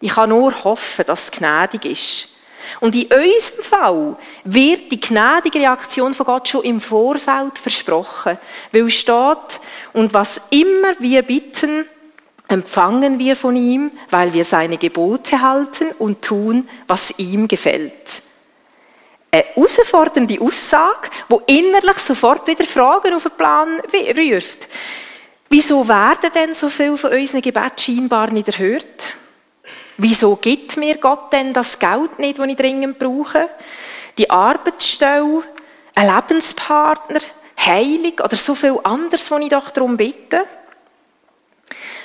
Ich 0.00 0.14
kann 0.14 0.30
nur 0.30 0.64
hoffen, 0.64 1.04
dass 1.06 1.24
es 1.24 1.30
gnädig 1.30 1.84
ist. 1.84 2.28
Und 2.80 2.94
in 2.94 3.04
unserem 3.04 3.64
Fall 3.64 4.16
wird 4.44 4.92
die 4.92 5.00
gnädige 5.00 5.58
Reaktion 5.58 6.14
von 6.14 6.26
Gott 6.26 6.48
schon 6.48 6.64
im 6.64 6.80
Vorfeld 6.80 7.58
versprochen. 7.58 8.38
Weil 8.72 8.86
es 8.86 8.94
steht, 8.94 9.60
und 9.92 10.14
was 10.14 10.40
immer 10.50 10.94
wir 10.98 11.22
bitten, 11.22 11.86
empfangen 12.48 13.18
wir 13.18 13.36
von 13.36 13.56
ihm, 13.56 13.92
weil 14.10 14.32
wir 14.32 14.44
seine 14.44 14.78
Gebote 14.78 15.40
halten 15.40 15.92
und 15.98 16.22
tun, 16.22 16.68
was 16.86 17.12
ihm 17.18 17.46
gefällt. 17.46 18.22
Eine 19.30 19.44
herausfordernde 19.54 20.40
Aussage, 20.40 21.10
wo 21.28 21.42
innerlich 21.46 21.98
sofort 21.98 22.46
wieder 22.48 22.64
Fragen 22.64 23.14
auf 23.14 23.22
den 23.22 23.32
Plan 23.32 23.80
ruft. 24.16 24.68
Wieso 25.48 25.86
werden 25.86 26.30
denn 26.34 26.54
so 26.54 26.68
viele 26.68 26.96
von 26.96 27.12
unseren 27.12 27.42
Gebeten 27.42 27.78
scheinbar 27.78 28.30
nicht 28.30 28.48
erhört? 28.48 29.14
Wieso 30.02 30.34
gibt 30.36 30.78
mir 30.78 30.96
Gott 30.96 31.30
denn 31.30 31.52
das 31.52 31.78
Geld 31.78 32.18
nicht, 32.18 32.38
das 32.38 32.46
ich 32.46 32.56
dringend 32.56 32.98
brauche? 32.98 33.50
Die 34.16 34.30
Arbeitsstelle, 34.30 35.42
ein 35.94 36.14
Lebenspartner, 36.14 37.20
Heilung 37.58 38.14
oder 38.24 38.34
so 38.34 38.54
viel 38.54 38.78
anderes, 38.82 39.30
was 39.30 39.42
ich 39.42 39.50
doch 39.50 39.68
darum 39.68 39.98
bitte? 39.98 40.46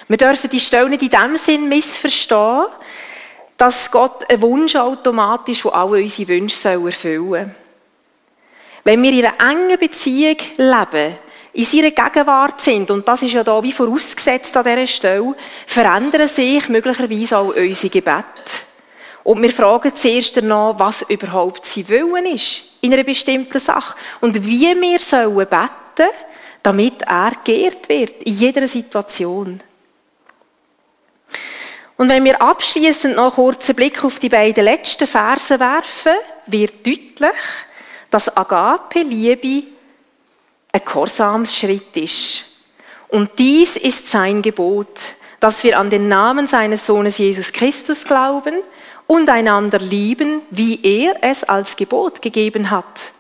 Wir 0.09 0.17
dürfen 0.17 0.49
die 0.49 0.59
Stelle 0.59 0.89
nicht 0.89 1.03
in 1.03 1.09
dem 1.09 1.37
Sinn 1.37 1.69
missverstehen, 1.69 2.65
dass 3.55 3.89
Gott 3.89 4.29
ein 4.29 4.41
Wunschautomat 4.41 5.47
ist, 5.47 5.63
der 5.63 5.75
alle 5.75 6.01
unsere 6.01 6.27
Wünsche 6.27 6.67
erfüllen 6.67 7.29
soll. 7.29 7.55
Wenn 8.83 9.01
wir 9.03 9.11
in 9.13 9.25
einer 9.25 9.51
engen 9.51 9.79
Beziehung 9.79 10.35
leben, 10.57 11.17
in 11.55 11.63
seiner 11.63 11.91
Gegenwart 11.91 12.59
sind, 12.59 12.91
und 12.91 13.07
das 13.07 13.21
ist 13.21 13.31
ja 13.31 13.43
da 13.43 13.63
wie 13.63 13.71
vorausgesetzt 13.71 14.55
an 14.57 14.65
dieser 14.65 14.87
Stelle, 14.87 15.35
verändern 15.65 16.27
sich 16.27 16.67
möglicherweise 16.67 17.37
auch 17.37 17.55
unsere 17.55 17.89
Gebete. 17.89 18.25
Und 19.23 19.41
wir 19.41 19.51
fragen 19.51 19.95
zuerst 19.95 20.35
danach, 20.35 20.77
was 20.77 21.03
überhaupt 21.03 21.65
sein 21.65 21.87
Willen 21.87 22.25
ist 22.25 22.63
in 22.81 22.93
einer 22.93 23.05
bestimmten 23.05 23.57
Sache 23.57 23.95
und 24.19 24.45
wie 24.45 24.79
wir 24.79 24.99
sollen 24.99 25.33
beten, 25.35 26.11
damit 26.61 27.01
er 27.03 27.31
geehrt 27.43 27.87
wird 27.87 28.23
in 28.23 28.33
jeder 28.33 28.67
Situation. 28.67 29.61
Und 31.97 32.09
wenn 32.09 32.25
wir 32.25 32.41
abschließend 32.41 33.15
noch 33.15 33.37
einen 33.37 33.75
Blick 33.75 34.03
auf 34.03 34.19
die 34.19 34.27
beiden 34.27 34.65
letzten 34.65 35.07
Verse 35.07 35.57
werfen, 35.57 36.13
wird 36.47 36.85
deutlich, 36.85 37.41
dass 38.11 38.35
Agape 38.35 38.99
Liebe 39.03 39.74
ein 40.75 40.81
Gehorsamsschritt 40.83 41.95
ist. 41.95 42.43
Und 43.07 43.31
dies 43.37 43.77
ist 43.77 44.09
sein 44.09 44.41
Gebot, 44.41 45.13
dass 45.39 45.63
wir 45.63 45.79
an 45.79 45.89
den 45.89 46.09
Namen 46.09 46.47
seines 46.47 46.85
Sohnes 46.85 47.17
Jesus 47.17 47.53
Christus 47.53 48.03
glauben 48.03 48.55
und 49.07 49.29
einander 49.29 49.79
lieben, 49.79 50.41
wie 50.49 50.79
er 50.83 51.15
es 51.21 51.45
als 51.45 51.77
Gebot 51.77 52.21
gegeben 52.21 52.71
hat. 52.71 53.13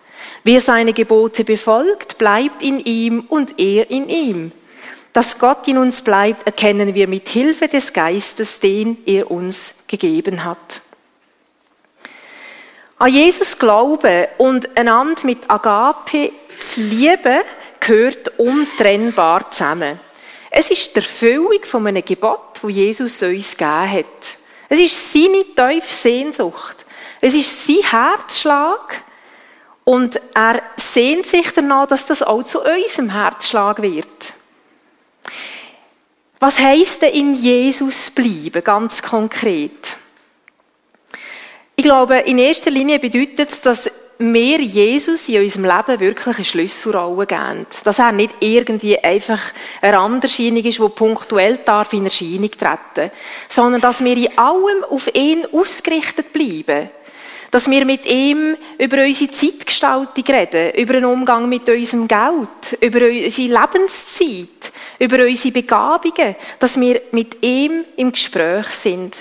Wer 0.43 0.59
seine 0.59 0.91
Gebote 0.91 1.45
befolgt, 1.45 2.17
bleibt 2.17 2.61
in 2.61 2.79
ihm 2.81 3.21
und 3.29 3.57
er 3.57 3.89
in 3.89 4.09
ihm. 4.09 4.51
Dass 5.13 5.39
Gott 5.39 5.65
in 5.69 5.77
uns 5.77 6.01
bleibt, 6.01 6.45
erkennen 6.45 6.93
wir 6.93 7.07
mit 7.07 7.29
Hilfe 7.29 7.69
des 7.69 7.93
Geistes, 7.93 8.59
den 8.59 8.97
er 9.05 9.31
uns 9.31 9.75
gegeben 9.87 10.43
hat. 10.43 10.81
An 12.97 13.11
Jesus 13.11 13.59
glauben 13.59 14.27
und 14.37 14.77
einander 14.77 15.25
mit 15.25 15.49
Agape 15.49 16.31
zu 16.59 16.81
lieben, 16.81 17.41
gehört 17.79 18.39
untrennbar 18.39 19.51
zusammen. 19.51 19.99
Es 20.49 20.71
ist 20.71 20.91
die 20.91 20.99
Erfüllung 20.99 21.63
von 21.63 21.85
einem 21.85 22.05
Gebot, 22.05 22.61
das 22.61 22.71
Jesus 22.71 23.21
uns 23.21 23.57
gegeben 23.57 23.91
hat. 23.91 24.37
Es 24.69 24.79
ist 24.79 25.13
seine 25.13 25.43
tiefe 25.43 25.93
Sehnsucht. 25.93 26.85
Es 27.19 27.33
ist 27.33 27.67
sein 27.67 27.83
Herzschlag. 27.91 29.03
Und 29.83 30.19
er 30.33 30.61
sehnt 30.77 31.25
sich 31.25 31.51
danach, 31.51 31.87
dass 31.87 32.05
das 32.05 32.23
auch 32.23 32.43
zu 32.43 32.61
unserem 32.61 33.09
Herzschlag 33.09 33.81
wird. 33.81 34.33
Was 36.39 36.59
heisst 36.59 37.01
denn 37.01 37.13
in 37.13 37.35
Jesus 37.35 38.09
bleiben, 38.09 38.63
ganz 38.63 39.01
konkret? 39.03 39.97
Ich 41.77 41.83
glaube, 41.83 42.19
in 42.19 42.37
erster 42.37 42.71
Linie 42.71 42.99
bedeutet 42.99 43.51
es, 43.51 43.61
dass 43.61 43.91
wir 44.17 44.61
Jesus 44.61 45.27
in 45.27 45.41
unserem 45.41 45.65
Leben 45.65 45.99
wirklich 45.99 46.37
eine 46.37 46.45
Schlüsselrolle 46.45 47.25
geben. 47.25 47.65
Dass 47.83 47.99
er 47.99 48.13
nicht 48.13 48.33
irgendwie 48.39 48.97
einfach 48.97 49.41
eine 49.81 49.97
Randerscheinung 49.97 50.63
ist, 50.63 50.79
die 50.79 50.89
punktuell 50.89 51.59
darf 51.65 51.91
in 51.91 52.05
Erscheinung 52.05 52.49
treten. 52.51 53.11
Sondern 53.49 53.81
dass 53.81 54.03
wir 54.03 54.15
in 54.15 54.37
allem 54.37 54.85
auf 54.89 55.13
ihn 55.13 55.45
ausgerichtet 55.51 56.31
bleiben. 56.31 56.89
Dass 57.51 57.69
wir 57.69 57.83
mit 57.85 58.05
ihm 58.05 58.55
über 58.77 59.03
unsere 59.03 59.31
Zeitgestaltung 59.31 60.23
reden, 60.23 60.73
über 60.75 60.93
den 60.93 61.05
Umgang 61.05 61.49
mit 61.49 61.69
unserem 61.69 62.07
Geld, 62.07 62.77
über 62.81 63.05
unsere 63.05 63.59
Lebenszeit, 63.59 64.71
über 64.99 65.23
unsere 65.25 65.53
Begabungen, 65.53 66.35
dass 66.57 66.79
wir 66.79 67.01
mit 67.11 67.43
ihm 67.43 67.83
im 67.97 68.13
Gespräch 68.13 68.67
sind 68.67 69.15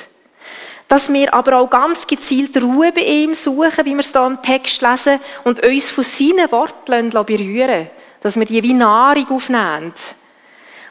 dass 0.89 1.13
wir 1.13 1.33
aber 1.35 1.59
auch 1.59 1.71
ganz 1.71 2.07
gezielt 2.07 2.63
Ruhe 2.63 2.93
bei 2.93 3.03
ihm 3.03 3.35
suchen, 3.35 3.85
wie 3.85 3.95
wir 3.95 4.01
es 4.01 4.13
hier 4.13 4.27
im 4.27 4.43
Text 4.43 4.83
lesen, 4.83 5.21
und 5.45 5.65
uns 5.65 5.91
von 5.91 6.05
seinen 6.05 6.51
Worten 6.53 7.11
berühren 7.11 7.89
dass 8.25 8.37
wir 8.37 8.47
die 8.47 8.63
wie 8.63 8.73
Nahrung 8.73 9.29
aufnehmen. 9.29 9.93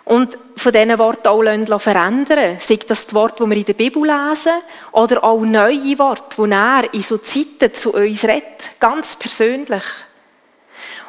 Und 0.06 0.38
von 0.56 0.71
diesen 0.71 0.99
Worten 0.99 1.27
auch 1.29 1.82
verändern 1.82 2.58
Sei 2.60 2.77
das 2.88 3.08
die 3.08 3.15
Worte, 3.15 3.43
die 3.43 3.49
wir 3.49 3.58
in 3.58 3.65
der 3.65 3.73
Bibel 3.73 4.03
lesen, 4.03 4.53
oder 4.91 5.23
auch 5.23 5.41
neue 5.41 5.97
Worte, 5.97 6.45
die 6.45 6.51
er 6.51 6.93
in 6.93 7.01
so 7.01 7.17
Zeiten 7.17 7.73
zu 7.73 7.93
uns 7.93 8.23
redet, 8.23 8.79
ganz 8.79 9.15
persönlich. 9.15 9.84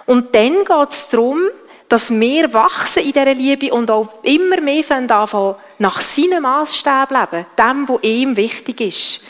Und 0.07 0.35
dann 0.35 0.65
geht 0.65 0.91
es 0.91 1.09
darum, 1.11 1.43
dass 1.91 2.11
wir 2.11 2.55
wachsen 2.55 3.03
in 3.03 3.13
dieser 3.13 3.35
Liebe 3.35 3.75
und 3.75 3.91
auch 3.91 4.09
immer 4.23 4.63
mehr 4.63 4.91
anfangen, 4.91 5.57
nach 5.79 6.01
seinem 6.01 6.43
Maßstab 6.43 7.11
leben, 7.11 7.47
dem, 7.59 7.89
was 7.89 8.03
ihm 8.03 8.37
wichtig 8.37 8.81
ist. 8.81 9.21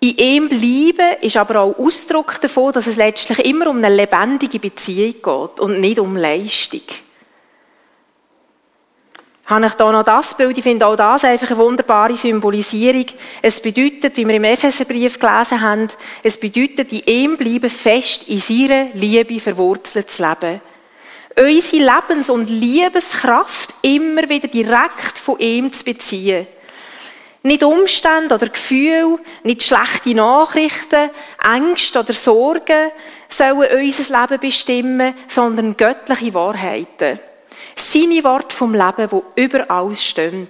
In 0.00 0.16
ihm 0.16 0.48
bleiben 0.48 1.16
ist 1.20 1.36
aber 1.36 1.60
auch 1.60 1.78
Ausdruck 1.78 2.40
davon, 2.40 2.72
dass 2.72 2.88
es 2.88 2.96
letztlich 2.96 3.38
immer 3.44 3.68
um 3.68 3.78
eine 3.78 3.94
lebendige 3.94 4.58
Beziehung 4.58 5.12
geht 5.12 5.60
und 5.60 5.80
nicht 5.80 6.00
um 6.00 6.16
Leistung 6.16 6.82
habe 9.52 9.66
ich 9.66 9.72
da 9.74 9.92
noch 9.92 10.04
das 10.04 10.36
Bild. 10.36 10.56
Ich 10.56 10.62
finde 10.62 10.86
auch 10.86 10.96
das 10.96 11.24
einfach 11.24 11.50
eine 11.50 11.58
wunderbare 11.58 12.14
Symbolisierung. 12.14 13.06
Es 13.40 13.60
bedeutet, 13.60 14.16
wie 14.16 14.26
wir 14.26 14.34
im 14.34 14.44
Epheserbrief 14.44 15.18
gelesen 15.18 15.60
haben, 15.60 15.88
es 16.22 16.38
bedeutet, 16.38 16.92
in 16.92 17.02
ihm 17.06 17.36
bleiben 17.36 17.70
fest 17.70 18.28
in 18.28 18.38
seiner 18.38 18.86
Liebe 18.94 19.40
verwurzelt 19.40 20.10
zu 20.10 20.22
leben. 20.22 20.60
Unsere 21.36 21.82
Lebens- 21.82 22.30
und 22.30 22.48
Liebeskraft 22.48 23.74
immer 23.82 24.28
wieder 24.28 24.48
direkt 24.48 25.18
von 25.18 25.38
ihm 25.38 25.72
zu 25.72 25.84
beziehen. 25.84 26.46
Nicht 27.44 27.64
Umstände 27.64 28.34
oder 28.34 28.48
Gefühle, 28.48 29.18
nicht 29.42 29.64
schlechte 29.64 30.14
Nachrichten, 30.14 31.10
Ängste 31.42 32.00
oder 32.00 32.12
Sorgen 32.12 32.90
sollen 33.28 33.84
unser 33.84 34.20
Leben 34.20 34.40
bestimmen, 34.40 35.14
sondern 35.26 35.76
göttliche 35.76 36.34
Wahrheiten. 36.34 37.18
Seine 37.74 38.22
Worte 38.22 38.54
vom 38.54 38.74
Leben, 38.74 39.10
wo 39.10 39.24
überall 39.34 39.92
stehen. 39.94 40.48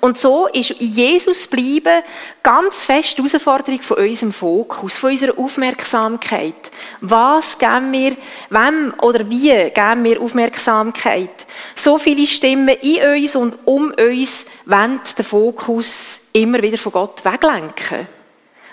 Und 0.00 0.18
so 0.18 0.48
ist 0.48 0.74
Jesus 0.80 1.46
bleiben 1.46 2.02
ganz 2.42 2.84
fest 2.84 3.16
die 3.16 3.22
Herausforderung 3.22 3.80
von 3.80 3.98
unserem 3.98 4.32
Fokus, 4.32 4.96
von 4.96 5.10
unserer 5.10 5.38
Aufmerksamkeit. 5.38 6.72
Was 7.00 7.56
geben 7.56 7.92
wir, 7.92 8.16
wem 8.50 8.94
oder 9.00 9.30
wie 9.30 9.70
geben 9.70 10.04
wir 10.04 10.20
Aufmerksamkeit? 10.20 11.46
So 11.74 11.98
viele 11.98 12.26
Stimmen 12.26 12.76
in 12.82 13.22
uns 13.22 13.36
und 13.36 13.58
um 13.64 13.92
uns 13.92 14.46
wollen 14.66 15.00
den 15.16 15.24
Fokus 15.24 16.20
immer 16.32 16.60
wieder 16.60 16.78
von 16.78 16.92
Gott 16.92 17.24
weglenken. 17.24 18.08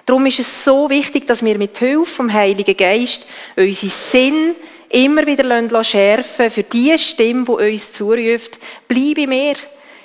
Darum 0.05 0.25
ist 0.25 0.39
es 0.39 0.65
so 0.65 0.89
wichtig, 0.89 1.27
dass 1.27 1.45
wir 1.45 1.57
mit 1.57 1.77
Hilfe 1.77 2.05
vom 2.05 2.33
Heiligen 2.33 2.75
Geist 2.75 3.25
unseren 3.55 3.89
Sinn 3.89 4.55
immer 4.89 5.25
wieder 5.25 5.83
schärfen 5.83 6.49
für 6.49 6.63
die 6.63 6.97
Stimme, 6.97 7.45
die 7.45 7.71
uns 7.73 7.93
zuruft, 7.93 8.59
bleibe 8.87 9.27
mir 9.27 9.55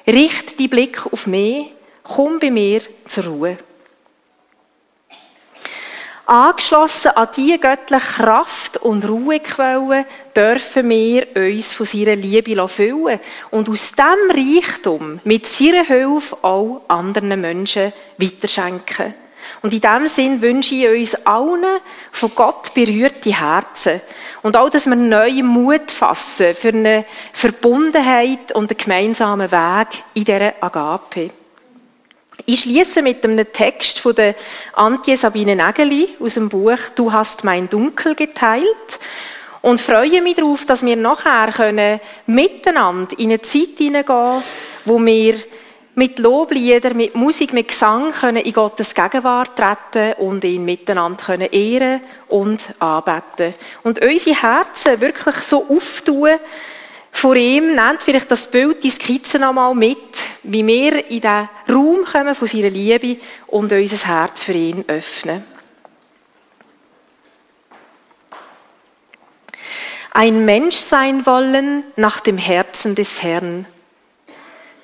Richte 0.09 0.57
die 0.57 0.69
Blick 0.69 1.05
auf 1.13 1.27
mich, 1.27 1.71
komm 2.03 2.39
bei 2.39 2.51
mir 2.51 2.81
zur 3.07 3.25
Ruhe. 3.25 3.59
Angeschlossen 6.25 7.11
an 7.11 7.29
diese 7.37 7.59
göttliche 7.59 8.01
Kraft 8.01 8.79
und 8.79 9.07
Ruhequelle 9.07 10.07
dürfen 10.35 10.89
wir 10.89 11.27
uns 11.37 11.75
von 11.75 11.85
seiner 11.85 12.17
Liebe 12.17 12.69
füllen 12.69 13.21
und 13.51 13.69
aus 13.69 13.93
diesem 13.93 14.31
Reichtum 14.31 15.21
mit 15.25 15.47
seiner 15.47 15.85
Hilfe 15.85 16.39
auch 16.41 16.81
anderen 16.89 17.39
Menschen 17.39 17.93
weiterschenken. 18.17 19.13
Und 19.61 19.75
in 19.75 19.81
diesem 19.81 20.09
Sinn 20.09 20.43
wünsche 20.43 20.75
ich 20.75 20.89
uns 20.89 21.27
allen 21.27 21.81
von 22.13 22.35
Gott 22.35 22.73
berührte 22.73 23.39
Herzen. 23.39 24.01
Und 24.43 24.57
auch, 24.57 24.69
dass 24.69 24.87
wir 24.87 24.95
neuen 24.95 25.47
Mut 25.47 25.91
fassen 25.91 26.55
für 26.55 26.69
eine 26.69 27.05
Verbundenheit 27.33 28.53
und 28.53 28.71
einen 28.71 28.79
gemeinsamen 28.79 29.51
Weg 29.51 30.05
in 30.15 30.25
dieser 30.25 30.55
Agape. 30.61 31.31
Ich 32.47 32.61
schließe 32.61 33.03
mit 33.03 33.25
einem 33.25 33.53
Text 33.53 33.99
von 33.99 34.15
der 34.15 34.35
Antje 34.73 35.17
Sabine 35.17 35.57
Nägeli 35.57 36.17
aus 36.21 36.35
dem 36.35 36.49
Buch 36.49 36.79
Du 36.95 37.13
hast 37.13 37.43
mein 37.45 37.69
Dunkel 37.69 38.15
geteilt 38.15 39.01
und 39.61 39.81
freue 39.81 40.23
mich 40.23 40.37
darauf, 40.37 40.65
dass 40.65 40.87
wir 40.87 40.97
nachher 40.97 41.53
können 41.53 42.01
miteinander 42.27 43.19
in 43.19 43.31
eine 43.31 43.43
Zeit 43.43 43.79
hineingehen, 43.79 44.43
wo 44.85 44.99
wir 45.05 45.35
mit 45.99 46.21
Loblieder, 46.21 46.95
mit 46.95 47.17
Musik, 47.17 47.53
mit 47.53 47.67
Gesang 47.67 48.13
können 48.13 48.45
in 48.45 48.53
Gottes 48.53 48.95
Gegenwart 48.95 49.57
treten 49.57 50.13
und 50.21 50.45
ihn 50.45 50.65
miteinander 50.65 51.25
können 51.25 51.51
ehren 51.51 52.01
und 52.29 52.73
anbeten. 52.79 53.53
Und 53.83 54.01
unsere 54.01 54.41
Herzen 54.41 55.01
wirklich 55.01 55.35
so 55.39 55.67
auftun 55.69 56.39
vor 57.11 57.35
ihm, 57.35 57.75
nennt 57.75 58.01
vielleicht 58.01 58.31
das 58.31 58.49
Bild, 58.49 58.85
die 58.85 58.91
Skizze 58.91 59.41
nochmal 59.41 59.75
mit, 59.75 59.99
wie 60.45 60.65
wir 60.65 61.11
in 61.11 61.21
den 61.21 61.49
Raum 61.69 62.05
kommen 62.05 62.37
von 62.37 62.47
seiner 62.47 62.71
Liebe 62.71 63.17
und 63.49 63.73
unser 63.73 64.09
Herz 64.09 64.45
für 64.45 64.53
ihn 64.53 64.85
öffnen. 64.87 65.45
Ein 70.13 70.45
Mensch 70.45 70.77
sein 70.77 71.27
wollen 71.27 71.83
nach 71.97 72.21
dem 72.21 72.39
Herzen 72.39 72.95
des 72.95 73.21
Herrn 73.21 73.67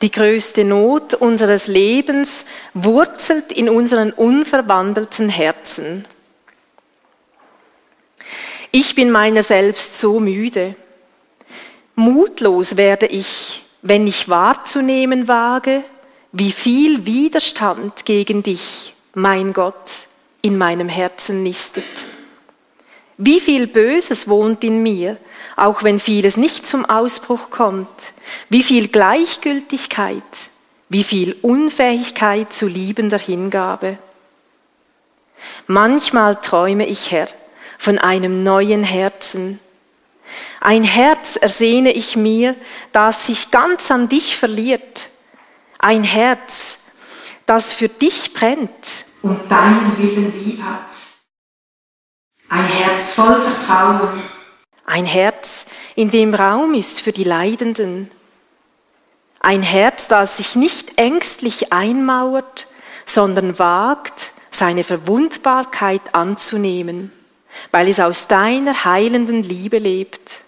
die 0.02 0.10
größte 0.10 0.64
Not 0.64 1.14
unseres 1.14 1.66
Lebens 1.66 2.44
wurzelt 2.74 3.52
in 3.52 3.68
unseren 3.68 4.12
unverwandelten 4.12 5.28
Herzen. 5.28 6.04
Ich 8.70 8.94
bin 8.94 9.10
meiner 9.10 9.42
selbst 9.42 9.98
so 10.00 10.18
müde. 10.18 10.74
Mutlos 11.94 12.76
werde 12.76 13.06
ich, 13.06 13.62
wenn 13.82 14.06
ich 14.06 14.28
wahrzunehmen 14.28 15.28
wage, 15.28 15.84
wie 16.32 16.50
viel 16.50 17.06
Widerstand 17.06 18.04
gegen 18.04 18.42
dich, 18.42 18.94
mein 19.14 19.52
Gott, 19.52 20.08
in 20.42 20.58
meinem 20.58 20.88
Herzen 20.88 21.44
nistet. 21.44 21.84
Wie 23.16 23.40
viel 23.40 23.66
Böses 23.66 24.28
wohnt 24.28 24.64
in 24.64 24.82
mir, 24.82 25.16
auch 25.56 25.82
wenn 25.82 26.00
vieles 26.00 26.36
nicht 26.36 26.66
zum 26.66 26.84
Ausbruch 26.84 27.50
kommt. 27.50 28.12
Wie 28.48 28.62
viel 28.62 28.88
Gleichgültigkeit, 28.88 30.22
wie 30.88 31.04
viel 31.04 31.36
Unfähigkeit 31.42 32.52
zu 32.52 32.66
liebender 32.66 33.18
Hingabe. 33.18 33.98
Manchmal 35.66 36.40
träume 36.40 36.86
ich, 36.86 37.12
Herr, 37.12 37.28
von 37.78 37.98
einem 37.98 38.42
neuen 38.42 38.82
Herzen. 38.82 39.60
Ein 40.60 40.82
Herz 40.82 41.36
ersehne 41.36 41.92
ich 41.92 42.16
mir, 42.16 42.56
das 42.92 43.26
sich 43.26 43.50
ganz 43.50 43.90
an 43.90 44.08
dich 44.08 44.36
verliert. 44.36 45.08
Ein 45.78 46.02
Herz, 46.02 46.78
das 47.46 47.74
für 47.74 47.88
dich 47.88 48.32
brennt 48.32 49.04
und 49.22 49.38
deinen 49.50 49.98
Willen 49.98 50.32
lieb 50.44 50.62
hat. 50.62 51.13
Ein 52.54 52.68
Herz 52.68 53.14
voll 53.14 53.40
Vertrauen. 53.40 54.22
Ein 54.86 55.06
Herz, 55.06 55.66
in 55.96 56.12
dem 56.12 56.32
Raum 56.34 56.74
ist 56.74 57.00
für 57.00 57.10
die 57.10 57.24
Leidenden. 57.24 58.12
Ein 59.40 59.64
Herz, 59.64 60.06
das 60.06 60.36
sich 60.36 60.54
nicht 60.54 60.96
ängstlich 60.96 61.72
einmauert, 61.72 62.68
sondern 63.06 63.58
wagt, 63.58 64.30
seine 64.52 64.84
Verwundbarkeit 64.84 66.14
anzunehmen, 66.14 67.10
weil 67.72 67.88
es 67.88 67.98
aus 67.98 68.28
deiner 68.28 68.84
heilenden 68.84 69.42
Liebe 69.42 69.78
lebt. 69.78 70.42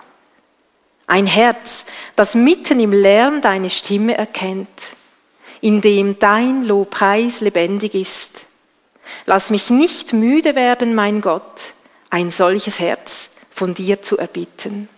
Ein 1.09 1.27
Herz, 1.27 1.87
das 2.15 2.37
mitten 2.37 2.79
im 2.79 2.93
Lärm 2.93 3.41
deine 3.41 3.69
Stimme 3.69 4.17
erkennt, 4.17 4.95
in 5.61 5.81
dem 5.81 6.21
dein 6.21 6.63
Lobpreis 6.63 7.41
lebendig 7.41 7.97
ist. 7.97 8.47
Lass 9.25 9.51
mich 9.51 9.71
nicht 9.71 10.13
müde 10.13 10.55
werden, 10.55 10.95
mein 10.95 11.21
Gott, 11.21 11.73
ein 12.11 12.31
solches 12.31 12.81
Herz 12.81 13.31
von 13.51 13.75
dir 13.75 14.03
zu 14.03 14.19
erbitten. 14.19 14.89